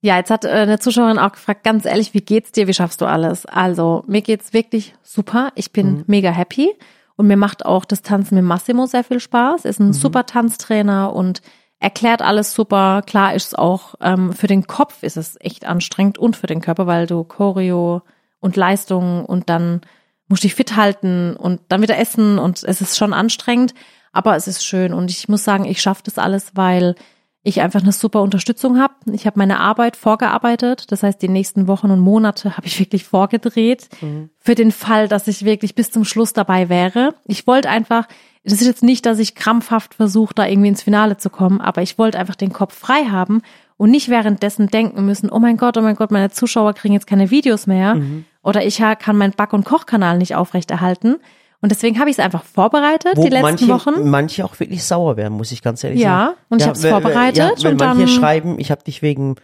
[0.00, 2.68] Ja, jetzt hat äh, eine Zuschauerin auch gefragt, ganz ehrlich, wie geht's dir?
[2.68, 3.46] Wie schaffst du alles?
[3.46, 5.50] Also, mir geht's wirklich super.
[5.54, 6.70] Ich bin mega happy
[7.16, 9.64] und mir macht auch das Tanzen mit Massimo sehr viel Spaß.
[9.64, 11.40] Ist ein super Tanztrainer und
[11.78, 13.02] erklärt alles super.
[13.06, 16.60] Klar ist es auch ähm, für den Kopf ist es echt anstrengend und für den
[16.60, 18.02] Körper, weil du Choreo
[18.40, 19.80] und Leistung und dann
[20.28, 23.74] musst dich fit halten und dann wieder essen und es ist schon anstrengend,
[24.12, 26.96] aber es ist schön und ich muss sagen, ich schaffe das alles, weil
[27.46, 28.94] ich einfach eine super Unterstützung habe.
[29.12, 30.90] Ich habe meine Arbeit vorgearbeitet.
[30.90, 33.88] Das heißt, die nächsten Wochen und Monate habe ich wirklich vorgedreht.
[34.40, 37.14] Für den Fall, dass ich wirklich bis zum Schluss dabei wäre.
[37.24, 38.08] Ich wollte einfach,
[38.42, 41.82] das ist jetzt nicht, dass ich krampfhaft versuche, da irgendwie ins Finale zu kommen, aber
[41.82, 43.42] ich wollte einfach den Kopf frei haben
[43.76, 47.06] und nicht währenddessen denken müssen, oh mein Gott, oh mein Gott, meine Zuschauer kriegen jetzt
[47.06, 47.94] keine Videos mehr.
[48.42, 51.16] Oder ich kann meinen Back- und Kochkanal nicht aufrechterhalten.
[51.62, 54.08] Und deswegen habe ich es einfach vorbereitet Wo die letzten manche, Wochen.
[54.10, 56.36] manche auch wirklich sauer werden, muss ich ganz ehrlich Ja, sagen.
[56.50, 59.02] und ich hab's weil- weil- vorbereitet Ja, weil und manche dann- schreiben, ich habe dich
[59.02, 59.36] wegen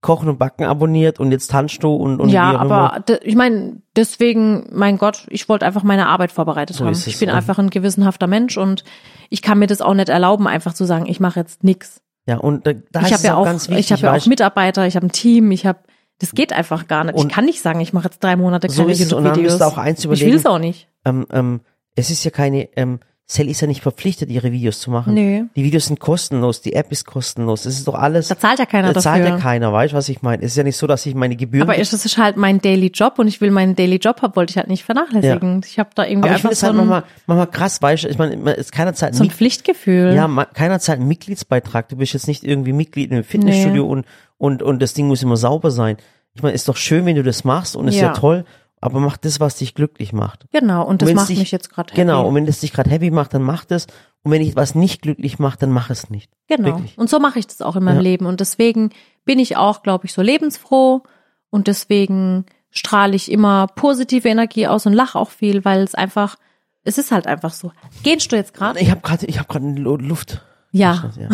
[0.00, 4.68] Kochen und Backen abonniert und jetzt tanzt du und, und Ja, aber ich meine, deswegen,
[4.72, 6.92] mein Gott, ich wollte einfach meine Arbeit vorbereitet So haben.
[6.92, 7.06] es.
[7.08, 8.84] Ich bin Und- einfach ein gewissenhafter Mensch und
[9.28, 12.00] ich kann mir das auch nicht erlauben, einfach zu sagen, ich mache jetzt nix.
[12.26, 14.22] Ja, und da, da Ich ist habe es ja auch ganz wichtig, ich habe ja
[14.22, 15.80] auch Mitarbeiter, ich habe ein Team, ich habe,
[16.20, 17.14] das geht einfach gar nicht.
[17.16, 19.00] Und- ich kann nicht sagen, ich mache jetzt drei Monate So keine es.
[19.12, 20.12] Und dann YouTube-Videos.
[20.20, 20.87] ich will es auch nicht.
[21.04, 21.60] Ähm, ähm,
[21.96, 25.12] es ist ja keine, ähm, Sally ist ja nicht verpflichtet, ihre Videos zu machen.
[25.12, 25.44] Nö.
[25.54, 28.28] Die Videos sind kostenlos, die App ist kostenlos, das ist doch alles.
[28.28, 29.34] Da zahlt ja keiner da zahlt dafür.
[29.36, 30.42] ja keiner, weißt du, was ich meine?
[30.42, 31.68] Es ist ja nicht so, dass ich meine Gebühren.
[31.68, 34.52] Aber es ist halt mein Daily Job und ich will meinen Daily Job haben, wollte
[34.52, 35.60] ich halt nicht vernachlässigen.
[35.66, 38.04] Ich habe da irgendwie aber ich einfach es so halt ein, manchmal, manchmal krass, weißt
[38.04, 40.14] du, ich meine, man- es keiner zahlt so ein Pflichtgefühl.
[40.14, 41.86] Ja, ma- keiner zahlt einen Mitgliedsbeitrag.
[41.90, 44.06] Du bist jetzt nicht irgendwie Mitglied im Fitnessstudio und,
[44.38, 45.98] und, und das Ding muss immer sauber sein.
[46.32, 48.12] Ich meine, ist doch schön, wenn du das machst und ist ja, Ja.
[48.14, 48.46] toll,
[48.80, 50.46] aber mach das, was dich glücklich macht.
[50.52, 52.28] Genau, und das wenn's macht dich- mich jetzt gerade Genau, happy.
[52.28, 53.86] und wenn das dich gerade happy macht, dann mach das.
[54.22, 56.30] Und wenn dich was nicht glücklich macht, dann mach es nicht.
[56.48, 56.66] Genau.
[56.66, 56.96] Wirklich.
[56.98, 58.02] Und so mache ich das auch in meinem Ja.
[58.02, 58.26] Leben.
[58.26, 58.90] Und deswegen
[59.24, 61.02] bin ich auch, glaube ich, so lebensfroh.
[61.50, 66.36] Und deswegen strahle ich immer positive Energie aus und lache auch viel, weil es einfach,
[66.84, 67.72] es ist halt einfach so.
[68.02, 68.78] Gehst du jetzt gerade?
[68.80, 70.42] Ich habe gerade, ich habe gerade Luft.
[70.72, 71.10] Ja.
[71.18, 71.28] Ja.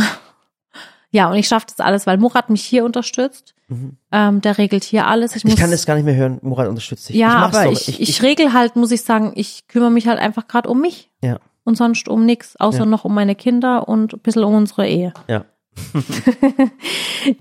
[1.14, 3.54] Ja, und ich schaffe das alles, weil Murat mich hier unterstützt.
[4.10, 5.36] Ähm, der regelt hier alles.
[5.36, 5.54] Ich, muss, Mhm.
[5.54, 6.38] Ich kann das gar nicht mehr hören.
[6.42, 7.16] Murat unterstützt dich.
[7.16, 7.72] Ja, ich aber doch.
[7.72, 11.10] ich, ich, regel halt, muss ich sagen, ich kümmere mich halt einfach gerade um mich.
[11.22, 12.84] ja, Und sonst um nichts, außer Ja.
[12.86, 15.12] noch um meine Kinder und ein bisschen um unsere Ehe.
[15.28, 15.44] ja.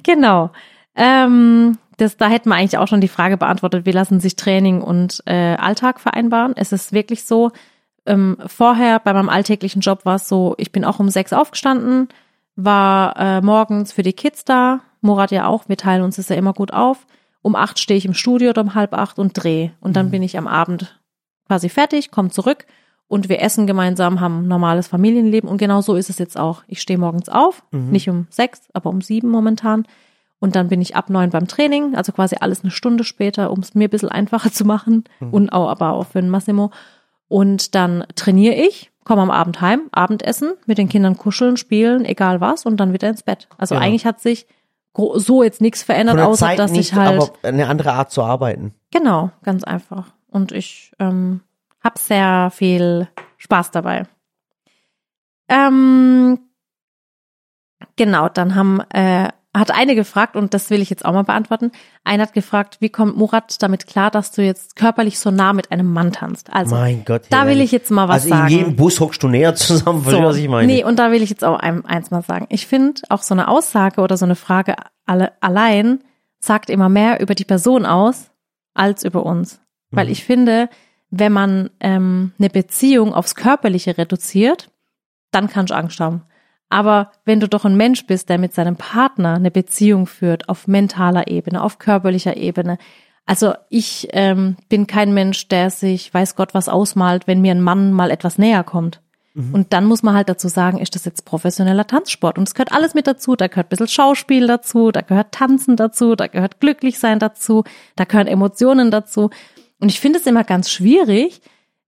[0.03, 0.51] Genau.
[0.95, 4.81] Ähm, das, da hätten wir eigentlich auch schon die Frage beantwortet, wie lassen sich Training
[4.81, 6.53] und äh, Alltag vereinbaren.
[6.55, 7.51] Es ist wirklich so,
[8.05, 12.09] ähm, vorher bei meinem alltäglichen Job war es so, ich bin auch um sechs aufgestanden,
[12.55, 16.35] war äh, morgens für die Kids da, Murat ja auch, wir teilen uns das ja
[16.35, 17.05] immer gut auf.
[17.41, 19.73] Um acht stehe ich im Studio oder um halb acht und drehe.
[19.81, 20.97] Und dann bin ich am Abend
[21.45, 22.65] quasi fertig, komme zurück
[23.07, 26.63] und wir essen gemeinsam, haben ein normales Familienleben und genau so ist es jetzt auch.
[26.67, 29.85] Ich stehe morgens auf, nicht um sechs, aber um sieben momentan.
[30.39, 33.59] Und dann bin ich ab neun beim Training, also quasi alles eine Stunde später, um
[33.59, 36.71] es mir ein bisschen einfacher zu machen und auch aber auch für den Massimo.
[37.27, 42.41] Und dann trainiere ich, komme am Abend heim, Abendessen, mit den Kindern kuscheln, spielen, egal
[42.41, 43.47] was, und dann wieder ins Bett.
[43.57, 43.85] Also Genau.
[43.85, 44.47] eigentlich hat sich
[45.15, 48.23] so jetzt nichts verändert, außer Zeit dass nicht, ich halt aber eine andere Art zu
[48.23, 48.73] arbeiten.
[48.91, 50.13] Genau, ganz einfach.
[50.29, 51.41] Und ich ähm,
[51.83, 54.03] habe sehr viel Spaß dabei.
[55.49, 56.39] Ähm,
[57.95, 61.71] genau, dann haben äh, hat eine gefragt und das will ich jetzt auch mal beantworten.
[62.03, 65.71] Eine hat gefragt, wie kommt Murat damit klar, dass du jetzt körperlich so nah mit
[65.71, 66.51] einem Mann tanzt?
[66.51, 67.23] Also Mein Gott.
[67.29, 68.51] da will ich jetzt mal was also sagen.
[68.51, 70.65] in jedem Bus hockst du näher zusammen, du, was ich meine?
[70.65, 72.47] Nee, und da will ich jetzt auch ein, eins mal sagen.
[72.49, 74.75] Ich finde, auch so eine Aussage oder so eine Frage
[75.05, 75.99] alle, allein
[76.39, 78.31] sagt immer mehr über die Person aus
[78.73, 79.59] als über uns.
[79.91, 80.69] Weil ich finde,
[81.11, 84.71] wenn man ähm, eine Beziehung aufs Körperliche reduziert,
[85.29, 86.23] dann kannst du Angst haben.
[86.73, 90.67] Aber wenn du doch ein Mensch bist, der mit seinem Partner eine Beziehung führt, auf
[90.67, 92.79] mentaler Ebene, auf körperlicher Ebene,
[93.27, 97.61] also ich ähm, bin kein Mensch, der sich, weiß Gott, was ausmalt, wenn mir ein
[97.61, 99.01] Mann mal etwas näher kommt.
[99.35, 102.39] Und dann muss man halt dazu sagen, ist das jetzt professioneller Tanzsport?
[102.39, 103.35] Und es gehört alles mit dazu.
[103.35, 107.63] Da gehört ein bisschen Schauspiel dazu, da gehört Tanzen dazu, da gehört Glücklichsein dazu,
[107.95, 109.29] da gehören Emotionen dazu.
[109.79, 111.41] Und ich finde es immer ganz schwierig,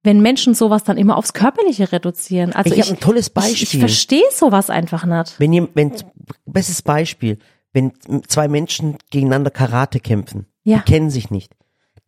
[0.05, 2.53] wenn Menschen sowas dann immer aufs Körperliche reduzieren.
[2.53, 3.79] Also Ich ich, hab ein tolles Ich, ich Beispiel.
[3.81, 5.39] verstehe sowas einfach nicht.
[5.39, 5.91] Wenn ihr, wenn,
[6.45, 7.39] bestes Beispiel,
[7.73, 7.91] wenn
[8.27, 10.77] zwei Menschen gegeneinander Karate kämpfen, Ja.
[10.77, 11.53] die kennen sich nicht.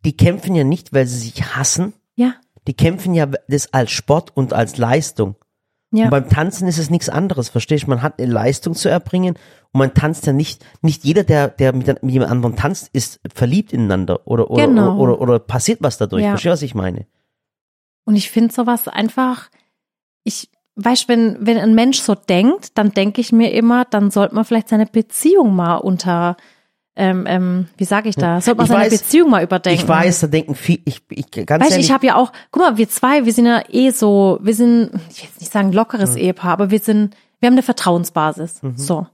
[0.04, 1.92] Die kämpfen ja nicht, weil sie sich hassen.
[2.14, 2.34] Ja,
[2.66, 5.34] Die kämpfen ja das als Sport und als Leistung.
[5.90, 6.04] ja.
[6.04, 7.90] Und beim Tanzen ist es nichts anderes, verstehst du?
[7.90, 9.34] Man hat eine Leistung zu erbringen
[9.72, 13.20] und man tanzt ja nicht, nicht jeder, der, der mit, mit jemand anderem tanzt, ist
[13.34, 14.96] verliebt ineinander oder, oder, Genau.
[14.98, 16.22] oder, oder, oder passiert was dadurch.
[16.22, 16.30] Ja.
[16.30, 17.06] Verstehst du, was ich meine?
[18.08, 19.50] Und ich finde sowas einfach,
[20.24, 24.34] ich weiß, wenn, wenn ein Mensch so denkt, dann denke ich mir immer, dann sollte
[24.34, 26.38] man vielleicht seine Beziehung mal unter,
[26.96, 29.82] ähm, ähm, wie sage ich da, sollte man Ich seine weiß- Beziehung mal überdenken.
[29.82, 32.32] Ich weiß, da denken viel, ich, ich ganz Weißt du, ehrlich, ich habe ja auch,
[32.50, 35.52] guck mal, wir zwei, wir sind ja eh so, wir sind, ich will jetzt nicht
[35.52, 38.62] sagen lockeres Ehepaar, aber wir sind, wir haben eine Vertrauensbasis.
[38.62, 38.78] Mhm.
[38.78, 39.06] So.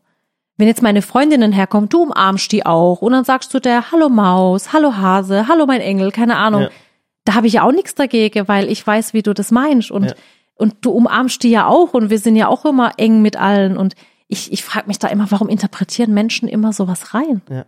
[0.56, 4.08] Wenn jetzt meine Freundinnen herkommen, du umarmst die auch und dann sagst du der, hallo
[4.08, 6.62] Maus, hallo Hase, hallo mein Engel, keine Ahnung.
[6.62, 6.68] Ja.
[7.24, 10.04] Da habe ich ja auch nichts dagegen, weil ich weiß, wie du das meinst und,
[10.06, 10.14] Ja.
[10.56, 13.76] und du umarmst die ja auch und wir sind ja auch immer eng mit allen
[13.76, 13.94] und
[14.28, 17.42] ich, ich frage mich da immer, warum interpretieren Menschen immer sowas rein?
[17.50, 17.64] ja.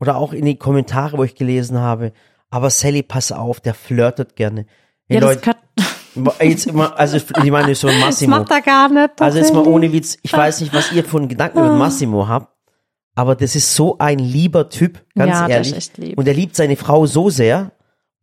[0.00, 2.12] oder auch in die Kommentare, wo ich gelesen habe,
[2.50, 4.66] aber Sally, pass auf, der flirtet gerne.
[5.08, 5.36] Hey, Ja, das
[6.14, 8.36] Leute, jetzt immer, also ich meine so ein das Massimo.
[8.38, 9.20] macht er gar nicht.
[9.20, 12.28] Also jetzt mal ohne Witz, ich weiß nicht, was ihr einen Gedanken über den Massimo
[12.28, 12.52] habt,
[13.14, 15.76] aber das ist so ein lieber Typ, ganz Ja, der ist ehrlich.
[15.76, 16.18] echt lieb.
[16.18, 17.72] Und er liebt seine Frau so sehr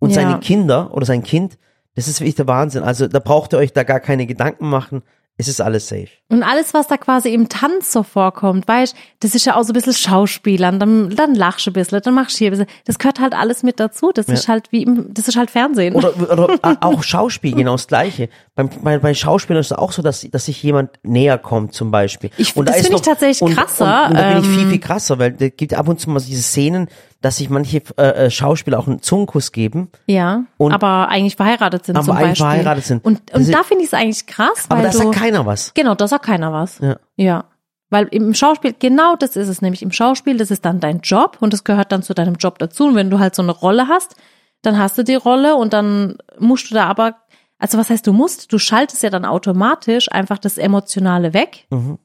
[0.01, 0.15] und Ja.
[0.15, 1.57] seine Kinder oder sein Kind,
[1.95, 2.83] das ist wirklich der Wahnsinn.
[2.83, 5.03] Also da braucht ihr euch da gar keine Gedanken machen.
[5.37, 6.09] Es ist alles safe.
[6.29, 9.71] Und alles, was da quasi im Tanz so vorkommt, weißt, das ist ja auch so
[9.71, 12.67] ein bisschen Schauspielern, dann, dann lachst du ein bisschen, dann machst du hier ein bisschen.
[12.85, 14.11] Das gehört halt alles mit dazu.
[14.13, 15.95] Das ist halt wie im, das ist halt Fernsehen.
[15.95, 18.29] Oder, oder auch Schauspiel, genau das Gleiche.
[18.55, 21.89] Beim, bei, bei Schauspielern ist es auch so, dass, dass sich jemand näher kommt, zum
[21.91, 22.29] Beispiel.
[22.37, 24.47] Ich- Und da das ist finde ich tatsächlich und, krasser, Und, und da bin ich
[24.49, 26.87] viel, ähm, viel krasser, weil es gibt ab und zu mal diese Szenen,
[27.21, 29.89] dass sich manche äh, äh, Schauspieler auch einen Zungenkuss geben.
[30.07, 32.45] ja, Und- aber eigentlich verheiratet sind Aber zum eigentlich Beispiel.
[32.47, 33.05] verheiratet sind.
[33.05, 35.73] Und, und ist- da finde ich es eigentlich krass, Aber weil da sagt keiner was.
[35.73, 36.79] genau, da sagt keiner was.
[36.79, 36.95] Ja.
[37.17, 37.45] Ja.
[37.91, 39.81] Weil im Schauspiel, genau das ist es nämlich.
[39.81, 42.85] Im Schauspiel, das ist dann dein Job und das gehört dann zu deinem Job dazu.
[42.87, 44.15] Und wenn du halt so eine Rolle hast,
[44.61, 47.15] dann hast du die Rolle und dann musst du da aber,
[47.59, 48.51] also was heißt du musst?
[48.53, 51.97] Du schaltest ja dann automatisch einfach das Emotionale weg Mhm.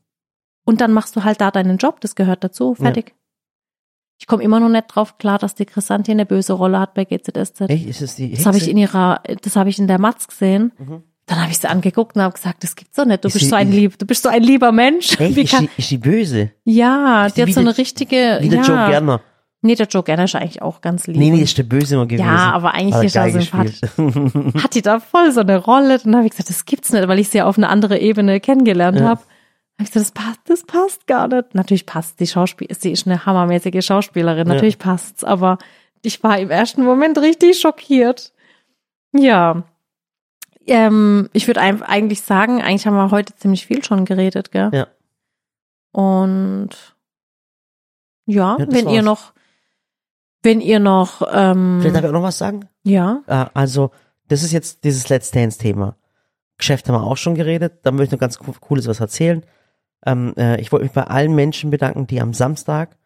[0.65, 2.01] und dann machst du halt da deinen Job.
[2.01, 2.75] Das gehört dazu.
[2.75, 3.15] Fertig.
[4.19, 7.05] Ich komme immer noch nicht drauf klar, dass die Chrisanti eine böse Rolle hat bei
[7.05, 7.63] GZSZ.
[7.69, 7.87] Echt?
[7.87, 8.71] Ist es die Das habe ich Hexe?
[8.71, 10.73] in ihrer, das habe ich in der Matz gesehen.
[10.79, 11.03] Mhm.
[11.27, 13.25] Dann habe ich sie angeguckt und habe gesagt, das gibt's doch nicht.
[13.25, 15.19] Du Ist bist sie- so ein lieb, du bist so ein lieber Mensch.
[15.21, 15.37] Echt?
[15.37, 16.51] Ist die, ist die böse?
[16.65, 18.65] ja, Ist die die hat so eine der- richtige, Wie der ja.
[18.65, 19.21] Joe Gerner.
[19.63, 21.17] Nee, der Joe Gerner ist eigentlich auch ganz lieb.
[21.17, 22.25] Nee, nee, ist der böse immer gewesen.
[22.27, 23.81] Ja, aber eigentlich Hat er ist er sympathisch.
[24.63, 25.99] Hat die da voll so eine Rolle?
[25.99, 29.01] Dann habe ich gesagt, das gibt's nicht, weil ich sie auf eine andere Ebene kennengelernt
[29.01, 29.07] Ja.
[29.09, 29.21] habe.
[29.79, 31.55] Habe ich gesagt, das passt, das passt gar nicht.
[31.55, 34.49] Natürlich passt die Schauspiel, sie ist eine hammermäßige Schauspielerin.
[34.49, 35.59] Natürlich passt's, aber
[36.03, 38.33] ich war im ersten Moment richtig schockiert.
[39.13, 39.65] Ja.
[40.67, 44.71] Ähm, ich würde eigentlich sagen, eigentlich haben wir heute ziemlich viel schon geredet, gell?
[44.73, 44.87] Ja.
[45.93, 46.71] Und
[48.27, 49.05] ja, Ja, wenn ihr war's.
[49.05, 49.33] noch,
[50.43, 52.69] wenn ihr noch, ähm, Vielleicht darf ich auch noch was sagen?
[52.83, 53.91] ja, Äh, also,
[54.29, 55.97] das ist jetzt dieses Let's Dance-Thema.
[56.59, 57.81] Geschäft haben wir auch schon geredet.
[57.85, 59.45] Da möchte ich noch ganz co- cooles was erzählen.
[60.05, 62.97] Ähm, äh, ich wollte mich bei allen Menschen bedanken, die am Samstag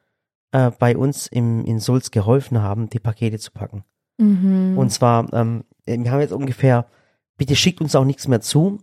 [0.52, 3.84] äh, bei uns im, in Sulz geholfen haben, die Pakete zu packen.
[4.18, 4.76] mhm.
[4.76, 6.86] Und zwar, ähm, wir haben jetzt ungefähr,
[7.36, 8.78] bitte schickt uns auch nichts mehr zu.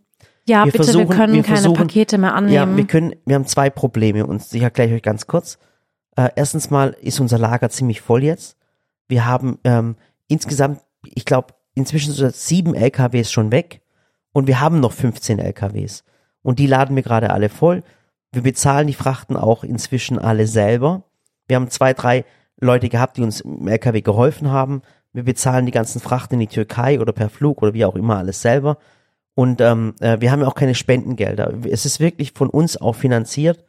[0.48, 2.78] ja, wir bitte, versuchen- wir können wir keine versuchen- Pakete mehr Ja, annehmen.
[2.78, 5.58] wir können, wir haben zwei Probleme und ich erkläre euch ganz kurz.
[6.16, 8.58] Äh, erstens mal ist unser Lager ziemlich voll jetzt.
[9.08, 9.96] Wir haben ähm,
[10.28, 13.82] insgesamt, ich glaube, inzwischen so sieben LKWs schon weg
[14.34, 16.04] und wir haben noch 15 LKWs.
[16.42, 17.84] Und die laden wir gerade alle voll.
[18.32, 21.04] Wir bezahlen die Frachten auch inzwischen alle selber.
[21.48, 22.26] Wir haben zwei, drei
[22.60, 24.82] Leute gehabt, die uns im LKW geholfen haben.
[25.14, 28.18] Wir bezahlen die ganzen Frachten in die Türkei oder per Flug oder wie auch immer
[28.18, 28.78] alles selber.
[29.34, 31.54] Und ähm, äh, wir haben ja auch keine Spendengelder.
[31.70, 33.64] Es ist wirklich von uns auch finanziert.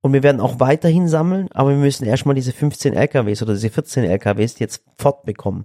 [0.00, 3.70] Und wir werden auch weiterhin sammeln, aber wir müssen erstmal diese 15 LKWs oder diese
[3.70, 5.64] 14 LKWs jetzt fortbekommen.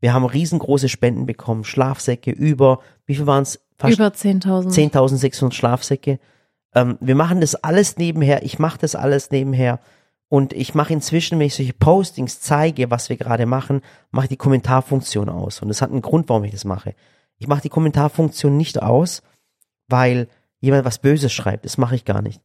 [0.00, 3.60] Wir haben riesengroße Spenden bekommen, Schlafsäcke über, wie viel waren es?
[3.82, 4.92] Über 10.000.
[4.92, 6.18] 10.600 Schlafsäcke.
[6.74, 8.44] Ähm, wir machen das alles nebenher.
[8.44, 9.80] Ich mache das alles nebenher.
[10.28, 13.80] Und ich mache inzwischen, wenn ich solche Postings zeige, was wir gerade machen,
[14.12, 15.60] mache ich die Kommentarfunktion aus.
[15.60, 16.94] Und das hat einen Grund, warum ich das mache.
[17.38, 19.22] Ich mache die Kommentarfunktion nicht aus,
[19.88, 20.28] weil
[20.60, 21.64] jemand was Böses schreibt.
[21.64, 22.40] Das mache ich gar nicht.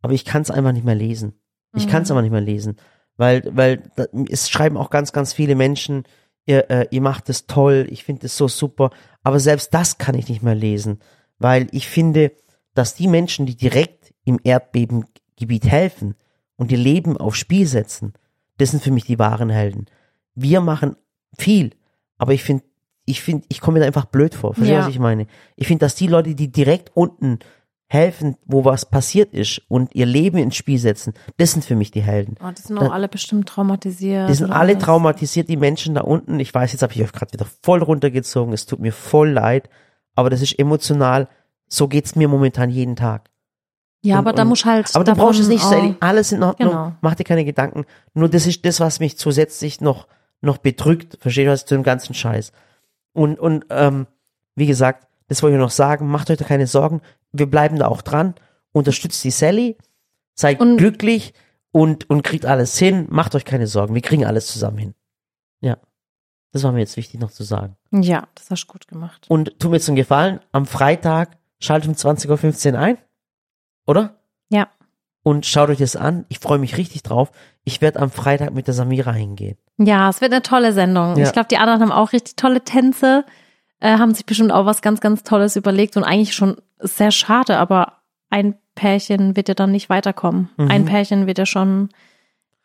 [0.00, 1.34] Aber ich kann es einfach nicht mehr lesen.
[1.74, 2.76] Ich kann es aber nicht mehr lesen.
[3.16, 3.82] Weil, weil
[4.30, 6.04] es schreiben auch ganz, ganz viele Menschen,
[6.46, 8.90] ihr, äh, ihr macht es toll, ich finde es so super.
[9.24, 11.00] Aber selbst das kann ich nicht mehr lesen.
[11.38, 12.30] Weil ich finde,
[12.74, 16.14] dass die Menschen, die direkt im Erdbebengebiet helfen
[16.56, 18.12] und ihr Leben aufs Spiel setzen,
[18.58, 19.86] das sind für mich die wahren Helden.
[20.34, 20.96] Wir machen
[21.38, 21.70] viel,
[22.18, 22.64] aber ich finde,
[23.06, 24.54] ich finde, ich komme mir da einfach blöd vor.
[24.54, 24.86] Verstehst du, Ja.
[24.86, 25.26] was ich meine?
[25.56, 27.38] Ich finde, dass die Leute, die direkt unten
[27.86, 31.90] helfen, wo was passiert ist und ihr Leben ins Spiel setzen, das sind für mich
[31.90, 32.36] die Helden.
[32.42, 34.28] Oh, die sind auch alle bestimmt traumatisiert.
[34.30, 34.82] Die sind alle alles.
[34.84, 36.40] traumatisiert, die Menschen da unten.
[36.40, 38.54] Ich weiß, jetzt habe ich euch gerade wieder voll runtergezogen.
[38.54, 39.68] Es tut mir voll leid,
[40.14, 41.28] aber das ist emotional.
[41.74, 43.30] So geht's mir momentan jeden Tag.
[44.02, 44.94] Ja, Und- aber da muss halt.
[44.94, 45.96] Aber du brauchst es nicht, Sally.
[46.00, 46.68] Alles in Ordnung.
[46.70, 46.92] Genau.
[47.00, 47.84] Mach dir keine Gedanken.
[48.12, 50.06] Nur das ist das, was mich zusätzlich noch,
[50.40, 51.16] noch bedrückt.
[51.20, 52.52] Verstehst du was zu dem ganzen Scheiß?
[53.12, 54.06] Und, und, ähm,
[54.54, 56.06] wie gesagt, das wollte ich noch sagen.
[56.08, 57.00] Macht euch da keine Sorgen.
[57.32, 58.34] Wir bleiben da auch dran.
[58.72, 59.76] Unterstützt die Sally.
[60.34, 61.32] Seid Und- glücklich
[61.72, 63.06] und, und kriegt alles hin.
[63.10, 63.94] Macht euch keine Sorgen.
[63.94, 64.94] Wir kriegen alles zusammen hin.
[65.60, 65.78] Ja.
[66.52, 67.76] Das war mir jetzt wichtig noch zu sagen.
[67.90, 69.26] Ja, das hast du gut gemacht.
[69.28, 70.38] Und tu mir jetzt einen Gefallen.
[70.52, 72.98] Am Freitag schaltet um 20.15 Uhr ein.
[73.86, 74.14] Oder?
[74.50, 74.68] Ja.
[75.22, 76.26] und schaut euch das an.
[76.28, 77.30] Ich freue mich richtig drauf.
[77.64, 79.56] Ich werde am Freitag mit der Samira hingehen.
[79.78, 81.16] Ja, es wird eine tolle Sendung.
[81.16, 81.24] Ja.
[81.24, 83.24] Ich glaube, die anderen haben auch richtig tolle Tänze,
[83.80, 87.56] äh, haben sich bestimmt auch was ganz, ganz Tolles überlegt und eigentlich schon sehr schade,
[87.56, 87.94] aber
[88.30, 90.50] ein Pärchen wird ja dann nicht weiterkommen.
[90.58, 91.88] Ein Pärchen wird ja schon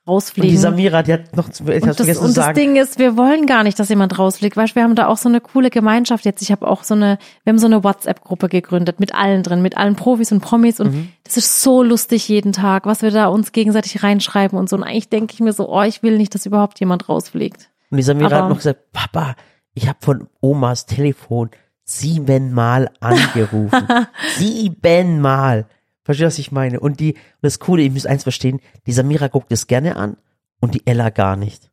[0.09, 0.13] Mhm.
[0.13, 0.49] Und rausfliegen.
[0.49, 2.55] die Samira, die hat noch, ich hab's Und das, vergessen und zu das sagen.
[2.55, 4.57] Ding ist, wir wollen gar nicht, dass jemand rausfliegt.
[4.57, 6.41] Weißt, du, wir haben da auch so eine coole Gemeinschaft jetzt.
[6.41, 9.77] Ich habe auch so eine, wir haben so eine WhatsApp-Gruppe gegründet mit allen drin, mit
[9.77, 11.09] allen Profis und Promis und Mhm.
[11.23, 14.75] das ist so lustig jeden Tag, was wir da uns gegenseitig reinschreiben und so.
[14.75, 17.69] Und eigentlich denke ich mir so, oh, ich will nicht, dass überhaupt jemand rausfliegt.
[17.91, 19.35] Und die Samira Aber- hat noch gesagt, Papa,
[19.75, 21.51] Ich habe von Omas Telefon
[21.85, 23.87] siebenmal angerufen.
[24.37, 25.65] siebenmal.
[26.09, 26.79] Verstehst du, was ich meine?
[26.79, 30.17] Und die, das Coole, ich muss eins verstehen, die Samira guckt es gerne an
[30.59, 31.69] und die Ella gar nicht.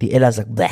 [0.00, 0.68] Die Ella sagt, bäh.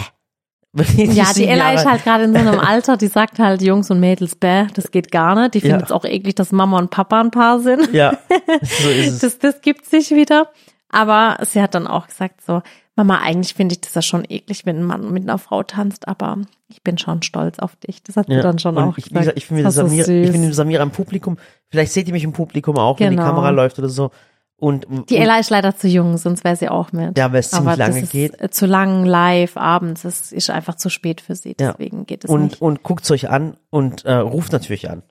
[0.97, 4.01] ja, die Ella ist halt gerade in so einem Alter, die sagt halt Jungs und
[4.01, 5.53] Mädels, bäh, das geht gar nicht.
[5.53, 7.93] Die findet es auch eklig, dass Mama und Papa ein Paar sind.
[7.93, 8.17] Ja,
[8.63, 9.19] so ist es.
[9.19, 10.51] Das, das gibt's nicht wieder.
[10.89, 12.63] Aber sie hat dann auch gesagt so,
[12.97, 16.09] Mama, eigentlich finde ich das ja schon eklig, wenn ein Mann mit einer Frau tanzt,
[16.09, 16.39] aber
[16.69, 18.03] ich bin schon stolz auf dich.
[18.03, 18.43] Das hat sie Ja.
[18.43, 19.37] dann schon auch ich, gesagt.
[19.37, 21.39] ich finde war so Samira, ich finde Samira im Publikum,
[21.71, 23.29] vielleicht seht ihr mich im Publikum auch, wenn die Genau.
[23.29, 24.11] Kamera läuft oder so.
[24.57, 27.19] Und, Die Ella ist leider zu jung, sonst wäre sie auch mit.
[27.19, 28.41] Ja, weil es ziemlich lange ist geht.
[28.41, 30.03] äh, zu lang live abends.
[30.03, 31.57] Das ist einfach zu spät für sie.
[31.59, 31.73] Ja.
[31.73, 32.63] Deswegen geht es und, nicht.
[32.63, 35.03] und guckt's euch an und äh, ruft natürlich an.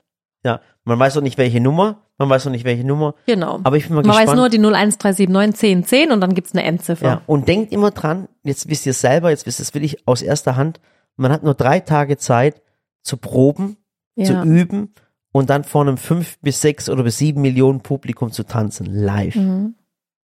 [0.42, 3.60] Ja, man weiß noch nicht welche Nummer, man weiß noch nicht welche Nummer, Genau.
[3.62, 4.28] aber ich bin mal Man gespannt.
[4.28, 7.06] weiß nur die 01379 10 10 und dann gibt's eine Endziffer.
[7.06, 10.06] ja, und denkt immer dran, jetzt wisst ihr es selber, jetzt wisst ihr es wirklich
[10.08, 10.80] aus erster Hand,
[11.16, 12.62] man hat nur drei Tage Zeit
[13.02, 13.76] zu proben,
[14.22, 14.44] zu Ja.
[14.44, 14.92] üben
[15.32, 19.36] und dann vor einem fünf bis sechs oder bis sieben Millionen Publikum zu tanzen, live.
[19.36, 19.74] Mhm.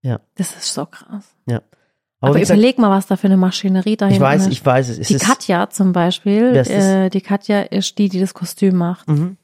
[0.03, 0.21] Ja.
[0.37, 1.25] Das ist so krass.
[1.47, 1.61] Ja.
[2.21, 4.53] Aber, gesagt, überleg mal, was da für eine Maschinerie dahinter ich weiß, ist.
[4.53, 4.99] ich weiß es.
[5.01, 9.09] es die Katja zum Beispiel, äh, die Katja ist die, die das Kostüm macht.
[9.09, 9.37] Mhm.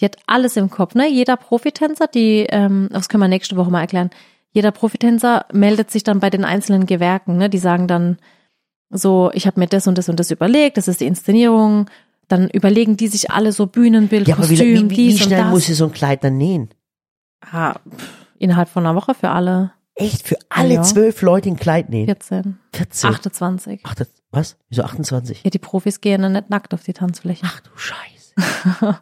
[0.00, 1.08] Die hat alles im Kopf, ne?
[1.08, 4.10] Jeder Profitänzer, die, ähm, das können wir nächste Woche mal erklären.
[4.52, 7.48] Jeder Profitänzer meldet sich dann bei den einzelnen Gewerken, ne?
[7.50, 8.18] Die sagen dann
[8.90, 11.88] so, ich habe mir das und das und das überlegt, das ist die Inszenierung.
[12.28, 15.24] Dann überlegen die sich alle so Bühnenbild, Ja, aber wie, Kostüm, wie, wie, dies wie
[15.24, 15.52] schnell und das.
[15.52, 16.70] muss sie so ein Kleid dann nähen?
[17.52, 19.72] ah, pff, innerhalb von einer Woche für alle.
[19.96, 20.26] Echt?
[20.26, 20.82] Für alle Ja.
[20.82, 22.06] zwölf Leute ein Kleid nähen?
[22.06, 23.10] 14, 14?
[23.10, 23.80] 28.
[23.84, 24.56] Ach, das, was?
[24.70, 25.44] Wieso 28?
[25.44, 27.44] Ja, die Profis gehen dann nicht nackt auf die Tanzfläche.
[27.46, 28.34] Ach du Scheiße.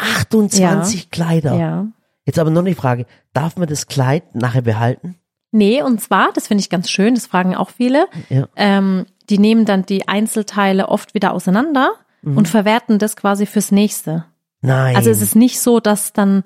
[0.00, 1.54] 28 Kleider.
[1.56, 1.86] Ja.
[2.24, 3.06] Jetzt aber noch eine Frage.
[3.32, 5.16] Darf man das Kleid nachher behalten?
[5.52, 8.48] Nee, und zwar, das finde ich ganz schön, das fragen auch viele, Ja.
[8.56, 11.92] ähm, die nehmen dann die Einzelteile oft wieder auseinander
[12.22, 14.26] und verwerten das quasi fürs nächste.
[14.60, 14.94] Nein.
[14.94, 16.42] Also es ist nicht so, dass dann,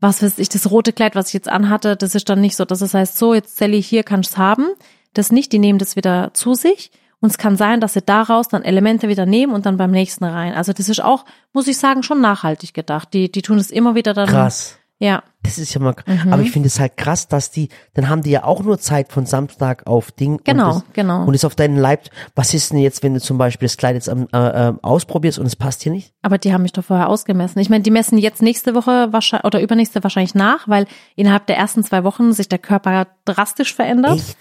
[0.00, 2.64] was weiß ich, das rote Kleid, was ich jetzt anhatte, das ist dann nicht so,
[2.64, 4.66] dass es heißt, so, jetzt Sally, hier kannst du haben.
[5.14, 6.90] Das nicht, die nehmen das wieder zu sich.
[7.20, 10.24] Und es kann sein, dass sie daraus dann Elemente wieder nehmen und dann beim nächsten
[10.24, 10.54] rein.
[10.54, 13.12] Also das ist auch, muss ich sagen, schon nachhaltig gedacht.
[13.12, 14.28] Die, die tun es immer wieder dann.
[14.28, 14.76] krass.
[15.00, 16.32] Ja, Das ist ja mal, Mhm.
[16.32, 19.12] aber ich finde es halt krass, dass die, dann haben die ja auch nur Zeit
[19.12, 20.40] von Samstag auf Ding.
[20.42, 21.22] Genau, und das, genau.
[21.24, 23.94] Und ist auf deinen Leib, was ist denn jetzt, wenn du zum Beispiel das Kleid
[23.94, 24.36] jetzt am, äh,
[24.70, 26.12] äh, ausprobierst und es passt hier nicht?
[26.22, 27.60] Aber die haben mich doch vorher ausgemessen.
[27.60, 31.56] Ich meine, die messen jetzt nächste Woche wahrscheinlich oder übernächste wahrscheinlich nach, weil innerhalb der
[31.58, 34.16] ersten zwei Wochen sich der Körper drastisch verändert.
[34.16, 34.36] Echt?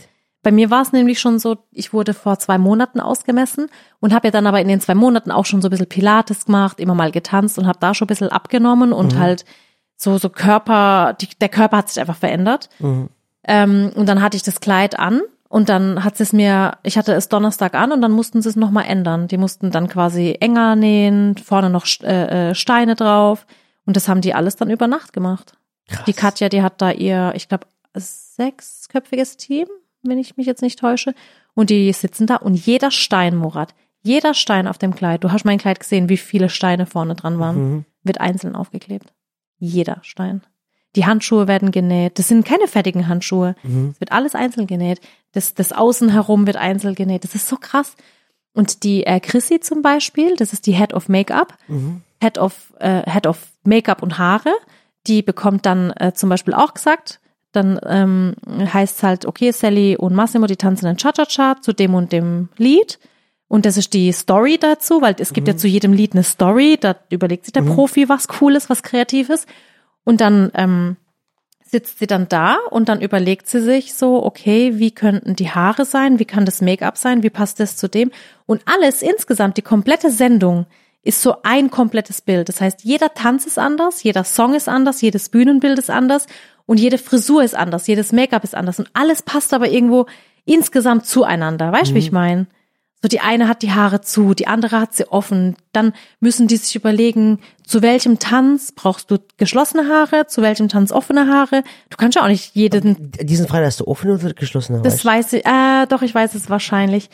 [0.47, 3.67] Bei mir war es nämlich schon so, ich wurde vor zwei Monaten ausgemessen
[3.99, 6.45] und habe ja dann aber in den zwei Monaten auch schon so ein bisschen Pilates
[6.45, 9.43] gemacht, immer mal getanzt und habe da schon ein bisschen abgenommen und halt
[9.97, 12.69] so so Körper, die, der Körper hat sich einfach verändert.
[13.43, 15.19] Ähm, und dann hatte ich das Kleid an
[15.49, 18.47] und dann hat sie es mir, ich hatte es Donnerstag an und dann mussten sie
[18.47, 19.27] es nochmal ändern.
[19.27, 23.45] Die mussten dann quasi enger nähen, vorne noch äh, äh, Steine drauf
[23.85, 25.57] und das haben die alles dann über Nacht gemacht.
[25.89, 26.05] Krass.
[26.05, 29.67] Die Katja, die hat da ihr, ich glaube, sechsköpfiges Team,
[30.09, 31.13] wenn ich mich jetzt nicht täusche.
[31.53, 35.45] Und die sitzen da und jeder Stein, Murat, jeder Stein auf dem Kleid, du hast
[35.45, 37.85] mein Kleid gesehen, wie viele Steine vorne dran waren, Mhm.
[38.03, 39.13] wird einzeln aufgeklebt.
[39.59, 40.41] Jeder Stein.
[40.95, 42.17] Die Handschuhe werden genäht.
[42.19, 43.55] Das sind keine fertigen Handschuhe.
[43.63, 43.91] Mhm.
[43.93, 44.99] Es wird alles einzeln genäht.
[45.33, 47.23] Das, das Außen herum wird einzeln genäht.
[47.23, 47.95] Das ist so krass.
[48.53, 52.01] Und die äh, Chrissy zum Beispiel, das ist die Head of Make-up, Mhm.
[52.21, 54.51] Head of, äh, Head of Make-up und Haare,
[55.05, 57.19] die bekommt dann äh, zum Beispiel auch gesagt,
[57.51, 61.93] dann ähm, heißt es halt, okay, Sally und Massimo, die tanzen einen Cha-Cha-Cha zu dem
[61.93, 62.99] und dem Lied.
[63.47, 66.77] Und das ist die Story dazu, weil es gibt ja zu jedem Lied eine Story.
[66.79, 69.45] Da überlegt sich der Profi was Cooles, was Kreatives.
[70.03, 70.97] Und dann ähm,
[71.63, 75.85] sitzt sie dann da und dann überlegt sie sich so, okay, wie könnten die Haare
[75.85, 76.19] sein?
[76.19, 77.23] Wie kann das Make-up sein?
[77.23, 78.11] Wie passt das zu dem?
[78.45, 80.65] Und alles insgesamt, die komplette Sendung
[81.03, 82.49] ist so ein komplettes Bild.
[82.49, 86.27] Das heißt, jeder Tanz ist anders, jeder Song ist anders, jedes Bühnenbild ist anders
[86.67, 90.05] und jede Frisur ist anders, jedes Make-up ist anders und alles passt aber irgendwo
[90.45, 91.71] insgesamt zueinander.
[91.71, 92.45] Weißt du, wie ich meine?
[93.01, 95.55] So die eine hat die Haare zu, die andere hat sie offen.
[95.71, 100.91] Dann müssen die sich überlegen, zu welchem Tanz brauchst du geschlossene Haare, zu welchem Tanz
[100.91, 101.63] offene Haare.
[101.89, 104.81] Du kannst ja auch nicht jeden Diesen Freitag hast du offen oder geschlossen?
[104.81, 107.09] das weiß ich, äh, doch, ich weiß es wahrscheinlich.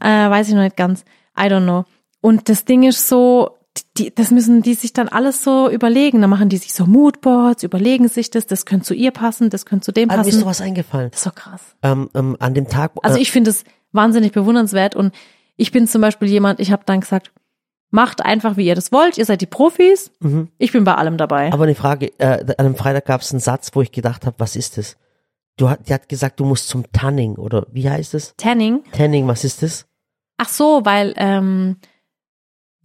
[0.00, 1.04] Äh, weiß ich noch nicht ganz.
[1.38, 1.84] I don't know.
[2.20, 3.57] Und das Ding ist so,
[3.96, 6.20] die, das müssen die sich dann alles so überlegen.
[6.20, 9.66] Dann machen die sich so Moodboards, überlegen sich das, das könnte zu ihr passen, das
[9.66, 10.40] könnte zu dem Ah, mir ist passen.
[10.40, 11.10] doch was eingefallen.
[11.10, 11.60] Das ist so krass.
[11.82, 15.14] Ähm, ähm, an dem Tag, Also äh, ich finde es wahnsinnig bewundernswert und
[15.56, 17.32] ich bin zum Beispiel jemand, ich habe dann gesagt,
[17.90, 20.10] macht einfach, wie ihr das wollt, ihr seid die Profis,
[20.58, 21.46] ich bin bei allem dabei.
[21.48, 21.52] Mhm.
[21.54, 24.36] aber eine Frage, äh, an einem Freitag gab es einen Satz, wo ich gedacht habe,
[24.38, 24.96] was ist das?
[25.56, 28.34] Du hat, die hat gesagt, du musst zum Tanning oder wie heißt es?
[28.36, 29.86] Tanning, Tanning, was ist das?
[30.36, 31.78] ach so, weil ähm,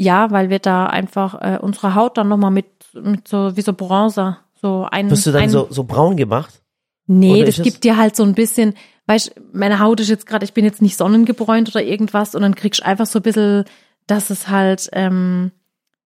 [0.03, 3.73] Ja, weil wir da einfach äh, unsere Haut dann nochmal mit, mit so, wie so
[3.73, 5.09] Bronzer, so ein.
[5.09, 6.61] Wirst du dann ein, so, so braun gemacht?
[7.07, 8.75] Nee, oder das ist es- gibt dir halt so ein bisschen,
[9.07, 12.55] weißt, meine Haut ist jetzt gerade, ich bin jetzt nicht sonnengebräunt oder irgendwas und dann
[12.55, 13.65] kriegst du einfach so ein bisschen,
[14.07, 15.51] dass es halt, ähm,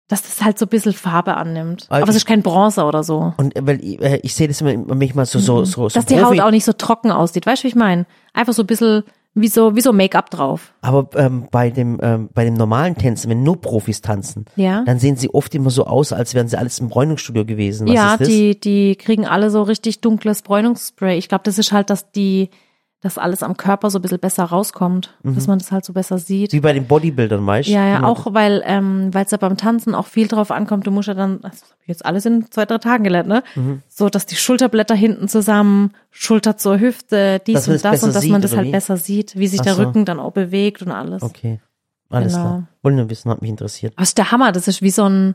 [0.10, 1.86] dass das halt so ein bisschen Farbe annimmt.
[1.90, 3.34] Also Aber es ist kein Bronzer oder so.
[3.38, 5.96] Und weil ich, äh, ich sehe das immer manchmal so, so, so, so.
[5.96, 7.46] Dass die Profi- Haut auch nicht so trocken aussieht.
[7.46, 8.06] Weißt du, wie ich meine?
[8.34, 9.04] Einfach so ein bisschen
[9.36, 10.74] wie so, wie so Make-up drauf.
[10.82, 14.84] Aber ähm, bei dem ähm, bei dem normalen Tänzen, wenn nur Profis tanzen, Ja.
[14.86, 17.88] dann sehen sie oft immer so aus, als wären sie alles im Bräunungsstudio gewesen.
[17.88, 21.18] Was ja, die, die kriegen alle so richtig dunkles Bräunungsspray.
[21.18, 22.50] Ich glaube, das ist halt, dass die,
[23.04, 25.14] dass alles am Körper so ein bisschen besser rauskommt.
[25.24, 26.54] Dass man das halt so besser sieht.
[26.54, 27.74] Wie bei den Bodybuildern, weißt du?
[27.74, 28.08] Ja, ja, Genau.
[28.08, 31.14] auch weil ähm, weil es ja beim Tanzen auch viel drauf ankommt, du musst ja
[31.14, 33.43] dann, das habe ich jetzt alles in zwei, drei Tagen gelernt, ne?
[33.56, 33.82] Mhm.
[33.89, 38.04] So, dass die Schulterblätter hinten zusammen, Schulter zur Hüfte, dies Dass man und das das
[38.04, 38.72] und dass man das halt wie?
[38.72, 39.84] besser sieht, wie sich Ach der so.
[39.84, 41.22] Rücken dann auch bewegt und alles.
[41.24, 41.60] Okay.
[42.10, 42.43] Alles Genau.
[42.45, 42.68] klar.
[42.84, 43.93] Wollen wir wissen, hat mich interessiert.
[43.97, 45.34] Es ist der Hammer, das ist wie so ein,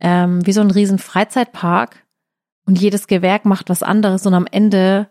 [0.00, 2.02] ähm, wie so ein riesen Freizeitpark
[2.66, 5.06] und jedes Gewerk macht was anderes und am Ende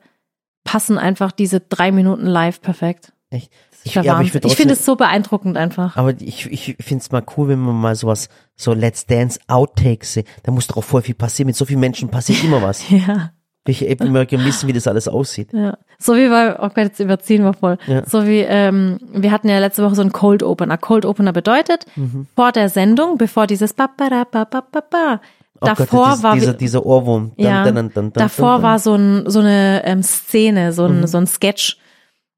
[0.64, 3.14] passen einfach diese drei Minuten live perfekt.
[3.30, 3.52] Echt.
[3.86, 5.98] Ich, ja, ich, ich finde es so beeindruckend einfach.
[5.98, 10.14] Aber ich, ich finde es mal cool, wenn man mal sowas, so Let's Dance Outtakes,
[10.14, 10.28] sieht.
[10.44, 11.48] da muss doch auch voll viel passieren.
[11.48, 12.84] Mit so vielen Menschen passiert immer was.
[12.90, 13.32] Ja.
[13.66, 15.54] Ich eben immer gerne wissen, wie das alles aussieht.
[15.54, 17.78] Ja, so wie bei, oh Gott, jetzt überziehen wir voll.
[17.88, 18.06] Ja.
[18.06, 20.78] So wie, ähm, wir hatten ja letzte Woche so einen Cold Opener.
[20.78, 22.28] Cold Opener bedeutet, Mhm.
[22.36, 25.22] vor der Sendung, bevor dieses ba ba da ba ba ba ba,
[25.64, 27.32] Oh davor Gott, war, dieser, dieser Ohrwurm.
[27.38, 31.08] Ja, dun, dun, dun, davor war so ein, so eine ähm, Szene, so ein, Mhm.
[31.08, 31.78] so ein Sketch.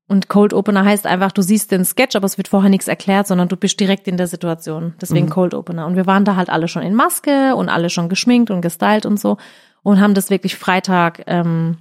[0.08, 3.26] Und Cold Opener heißt einfach, du siehst den Sketch, aber es wird vorher nichts erklärt,
[3.26, 4.84] sondern du bist direkt in der Situation.
[4.86, 4.94] Mhm.
[5.02, 5.88] Deswegen Cold Opener.
[5.88, 9.06] Und wir waren da halt alle schon in Maske und alle schon geschminkt und gestylt
[9.08, 9.38] und so
[9.82, 11.78] und haben das wirklich Freitag ähm,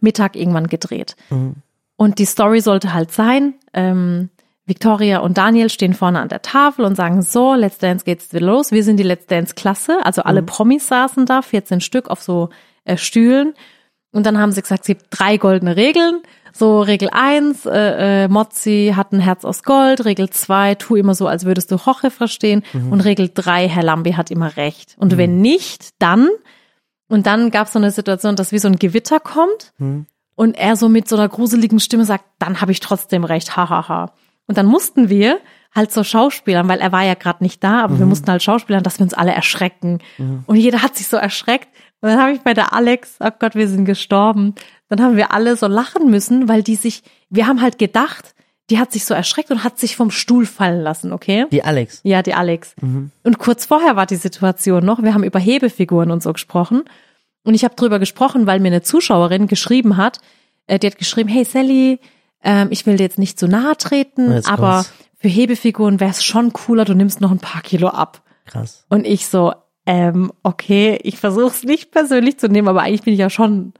[0.00, 1.16] Mittag irgendwann gedreht.
[1.30, 1.56] Mhm.
[1.96, 4.30] Und die Story sollte halt sein, ähm,
[4.66, 8.46] Victoria und Daniel stehen vorne an der Tafel und sagen, so, Let's Dance geht's wieder
[8.46, 8.72] los.
[8.72, 9.98] Wir sind die Let's Dance Klasse.
[10.04, 12.48] Also alle Promis saßen da, 14 Stück auf so
[12.84, 13.54] äh, Stühlen.
[14.10, 16.22] Und dann haben sie gesagt, es gibt drei goldene Regeln.
[16.52, 20.04] So Regel eins, äh, äh, Mozzi hat ein Herz aus Gold.
[20.04, 22.62] Regel zwei, tu immer so, als würdest du Hoche verstehen.
[22.90, 24.94] Und Regel drei, Herr Lambi hat immer recht.
[24.98, 26.28] Und wenn nicht, dann.
[27.08, 29.74] Und dann gab es so eine Situation, dass wie so ein Gewitter kommt
[30.36, 33.88] und er so mit so einer gruseligen Stimme sagt, dann habe ich trotzdem recht, hahaha.
[33.88, 34.12] Ha, ha.
[34.46, 35.38] Und dann mussten wir
[35.74, 38.82] halt so Schauspielern, weil er war ja gerade nicht da, aber wir mussten halt Schauspielern,
[38.82, 39.98] dass wir uns alle erschrecken.
[40.46, 41.68] Und jeder hat sich so erschreckt.
[42.00, 44.54] Und dann habe ich bei der Alex, oh Gott, wir sind gestorben.
[44.88, 48.34] Dann haben wir alle so lachen müssen, weil die sich, wir haben halt gedacht,
[48.70, 51.46] die hat sich so erschreckt und hat sich vom Stuhl fallen lassen, okay?
[51.50, 52.00] Die Alex.
[52.04, 52.74] Ja, die Alex.
[53.22, 56.84] Und kurz vorher war die Situation noch, wir haben über Hebefiguren und so gesprochen.
[57.42, 60.18] Und ich habe drüber gesprochen, weil mir eine Zuschauerin geschrieben hat,
[60.66, 62.00] äh, die hat geschrieben, hey Sally,
[62.44, 64.92] ähm, ich will dir jetzt nicht zu nahe treten, Jetzt aber kommt's.
[65.16, 68.22] für Hebefiguren wäre es schon cooler, du nimmst noch ein paar Kilo ab.
[68.44, 68.84] Krass.
[68.90, 69.52] Und ich so,
[69.86, 73.72] ähm, okay, ich versuche es nicht persönlich zu nehmen, aber eigentlich bin ich ja schon,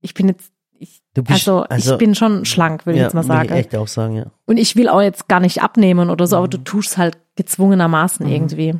[0.00, 3.14] ich bin jetzt, ich, Du bist, also, ich bin schon schlank, würde ich ja, jetzt
[3.14, 3.48] mal will sagen.
[3.52, 4.26] Ich echt auch sagen, ja.
[4.46, 6.50] Und ich will auch jetzt gar nicht abnehmen oder so, aber Mhm.
[6.50, 8.74] du tust halt gezwungenermaßen irgendwie.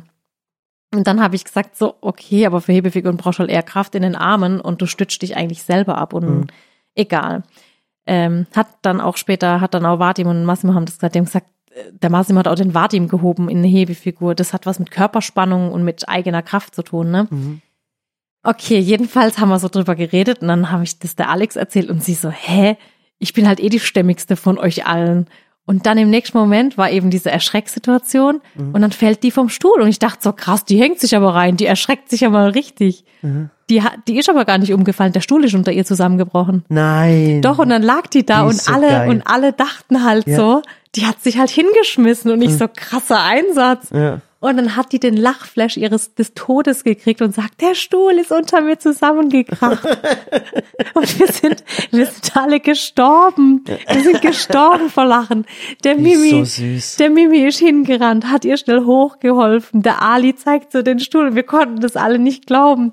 [0.93, 3.95] Und dann habe ich gesagt, so, okay, aber für Hebefiguren brauchst du halt eher Kraft
[3.95, 6.47] in den Armen und du stützt dich eigentlich selber ab und Mhm.
[6.95, 7.43] egal.
[8.13, 11.19] Ähm, hat dann auch später, hat dann auch Vadim und Massimo haben das gesagt, die
[11.19, 11.47] haben gesagt,
[11.91, 14.35] der Massimo hat auch den Vadim gehoben in eine Hebefigur.
[14.35, 17.27] Das hat was mit Körperspannung und mit eigener Kraft zu tun, ne?
[17.29, 17.61] Mhm.
[18.43, 21.89] Okay, jedenfalls haben wir so drüber geredet und dann habe ich das der Alex erzählt
[21.89, 22.75] und sie so, hä?
[23.17, 25.27] Ich bin halt eh die stämmigste von euch allen.
[25.65, 28.41] Und dann im nächsten Moment war eben diese Erschrecksituation
[28.73, 31.33] und dann fällt die vom Stuhl und ich dachte so, krass, die hängt sich aber
[31.35, 33.05] rein, die erschreckt sich ja mal richtig.
[33.71, 36.65] Die, hat, die ist aber gar nicht umgefallen, der Stuhl ist unter ihr zusammengebrochen.
[36.67, 37.41] Nein.
[37.41, 39.09] Doch, und dann lag die da Die und so alle, geil.
[39.09, 40.35] und alle dachten halt Ja.
[40.35, 40.61] so,
[40.95, 43.89] die hat sich halt hingeschmissen und ich so krasser Einsatz.
[43.93, 44.19] Ja.
[44.41, 48.31] Und dann hat die den Lachflash ihres des Todes gekriegt und sagt, der Stuhl ist
[48.31, 49.85] unter mir zusammengekracht.
[50.95, 53.63] und wir sind, wir sind alle gestorben.
[53.87, 55.45] Wir sind gestorben vor Lachen.
[55.83, 59.83] Der Die Mimi, so der Mimi ist hingerannt, hat ihr schnell hochgeholfen.
[59.83, 62.91] Der Ali zeigt so den Stuhl und wir konnten das alle nicht glauben.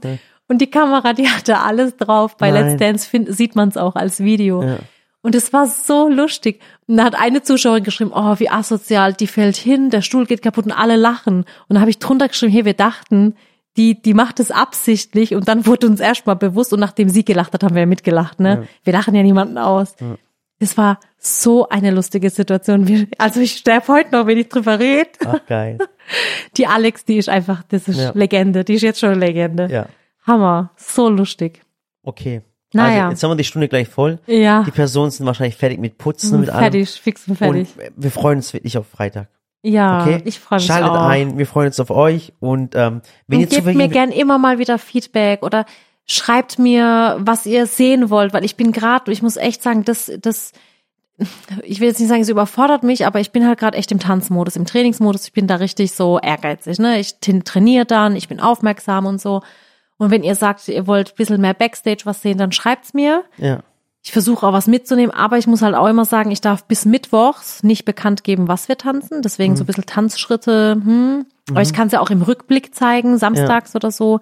[0.48, 2.36] Und die Kamera, die hatte alles drauf.
[2.36, 2.70] Bei Nein.
[2.70, 4.62] Let's Dance find, sieht man es auch als Video.
[4.62, 4.78] Ja.
[5.20, 6.60] Und es war so lustig.
[6.86, 10.42] Und da hat eine Zuschauerin geschrieben, oh, wie asozial, die fällt hin, der Stuhl geht
[10.42, 11.44] kaputt und alle lachen.
[11.68, 13.34] Und da habe ich drunter geschrieben, hey, wir dachten,
[13.76, 15.34] die, die macht es absichtlich.
[15.34, 18.40] Und dann wurde uns erstmal bewusst und nachdem sie gelacht hat, haben wir ja mitgelacht,
[18.40, 18.66] ne?
[18.84, 19.94] Wir lachen ja niemanden aus.
[20.60, 23.08] Es war so eine lustige Situation.
[23.18, 25.10] Also ich sterbe heute noch, wenn ich drüber rede.
[25.24, 25.78] Ach, geil.
[26.56, 28.12] Die Alex, die ist einfach, das ist Ja.
[28.14, 28.64] Legende.
[28.64, 29.68] Die ist jetzt schon Legende.
[29.70, 29.86] Ja.
[30.28, 30.70] Hammer.
[30.76, 31.62] So lustig.
[32.02, 32.42] Okay.
[32.72, 33.04] Naja.
[33.04, 34.18] Also, jetzt haben wir die Stunde gleich voll.
[34.26, 34.62] Ja.
[34.62, 36.60] Die Personen sind wahrscheinlich fertig mit Putzen und mit allem.
[36.60, 37.68] Fertig, fix und fertig.
[37.76, 39.28] Und wir freuen uns wirklich auf Freitag.
[39.62, 40.22] Ja, Okay?
[40.24, 41.06] ich freue mich Schaltet auch.
[41.08, 44.38] ein, wir freuen uns auf euch und ähm, wenn Und ihr gebt mir gern immer
[44.38, 45.66] mal wieder Feedback oder
[46.06, 50.12] schreibt mir, was ihr sehen wollt, weil ich bin gerade, ich muss echt sagen, das,
[50.20, 50.52] das,
[51.64, 53.98] ich will jetzt nicht sagen, es überfordert mich, aber ich bin halt gerade echt im
[53.98, 55.24] Tanzmodus, im Trainingsmodus.
[55.26, 57.00] Ich bin da richtig so ehrgeizig, ne?
[57.00, 59.42] Ich trainiere dann, ich bin aufmerksam und so.
[59.98, 63.24] Und wenn ihr sagt, ihr wollt ein bisschen mehr Backstage was sehen, dann schreibt's mir.
[63.36, 63.60] ja,
[64.02, 66.84] Ich versuche auch was mitzunehmen, aber ich muss halt auch immer sagen, ich darf bis
[66.84, 69.22] Mittwochs nicht bekannt geben, was wir tanzen.
[69.22, 70.72] Deswegen so ein bisschen Tanzschritte.
[70.82, 71.26] Hm.
[71.50, 74.20] Aber ich kann es ja auch im Rückblick zeigen, samstags oder so.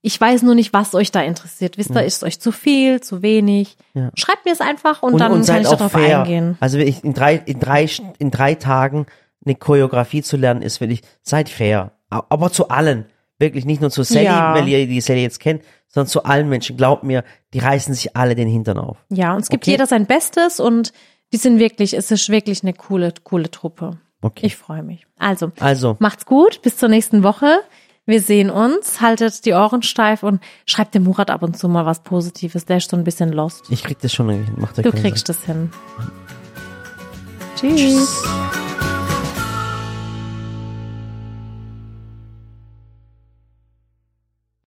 [0.00, 1.78] Ich weiß nur nicht, was euch da interessiert.
[1.78, 3.76] Wisst ihr, ist euch zu viel, zu wenig?
[3.94, 4.10] Ja.
[4.16, 6.20] Schreibt mir es einfach und, und, dann und kann ich darauf fair.
[6.20, 6.56] eingehen.
[6.58, 7.88] Also in drei, in drei,
[8.18, 9.06] in drei Tagen
[9.44, 11.92] eine Choreografie zu lernen, ist wirklich, seid fair.
[12.08, 13.06] Aber zu allen.
[13.42, 14.54] Wirklich nicht nur zu Sally, Ja.
[14.54, 16.76] weil ihr die Sally jetzt kennt, sondern zu allen Menschen.
[16.76, 18.96] Glaubt mir, die reißen sich alle den Hintern auf.
[19.10, 19.72] Ja, und es gibt Okay.
[19.72, 20.92] jeder sein Bestes und
[21.32, 23.98] die sind wirklich, es ist wirklich eine coole, coole Truppe.
[24.22, 24.46] Okay.
[24.46, 25.06] Ich freue mich.
[25.18, 27.58] Also, Also, macht's gut, bis zur nächsten Woche.
[28.06, 31.86] Wir sehen uns, haltet die Ohren steif und schreibt dem Murat ab und zu mal
[31.86, 32.64] was Positives.
[32.64, 33.64] Der ist so ein bisschen lost.
[33.70, 34.46] ich krieg das schon hin.
[34.56, 35.70] Macht Du kriegst es hin.
[37.56, 38.22] Tschüss.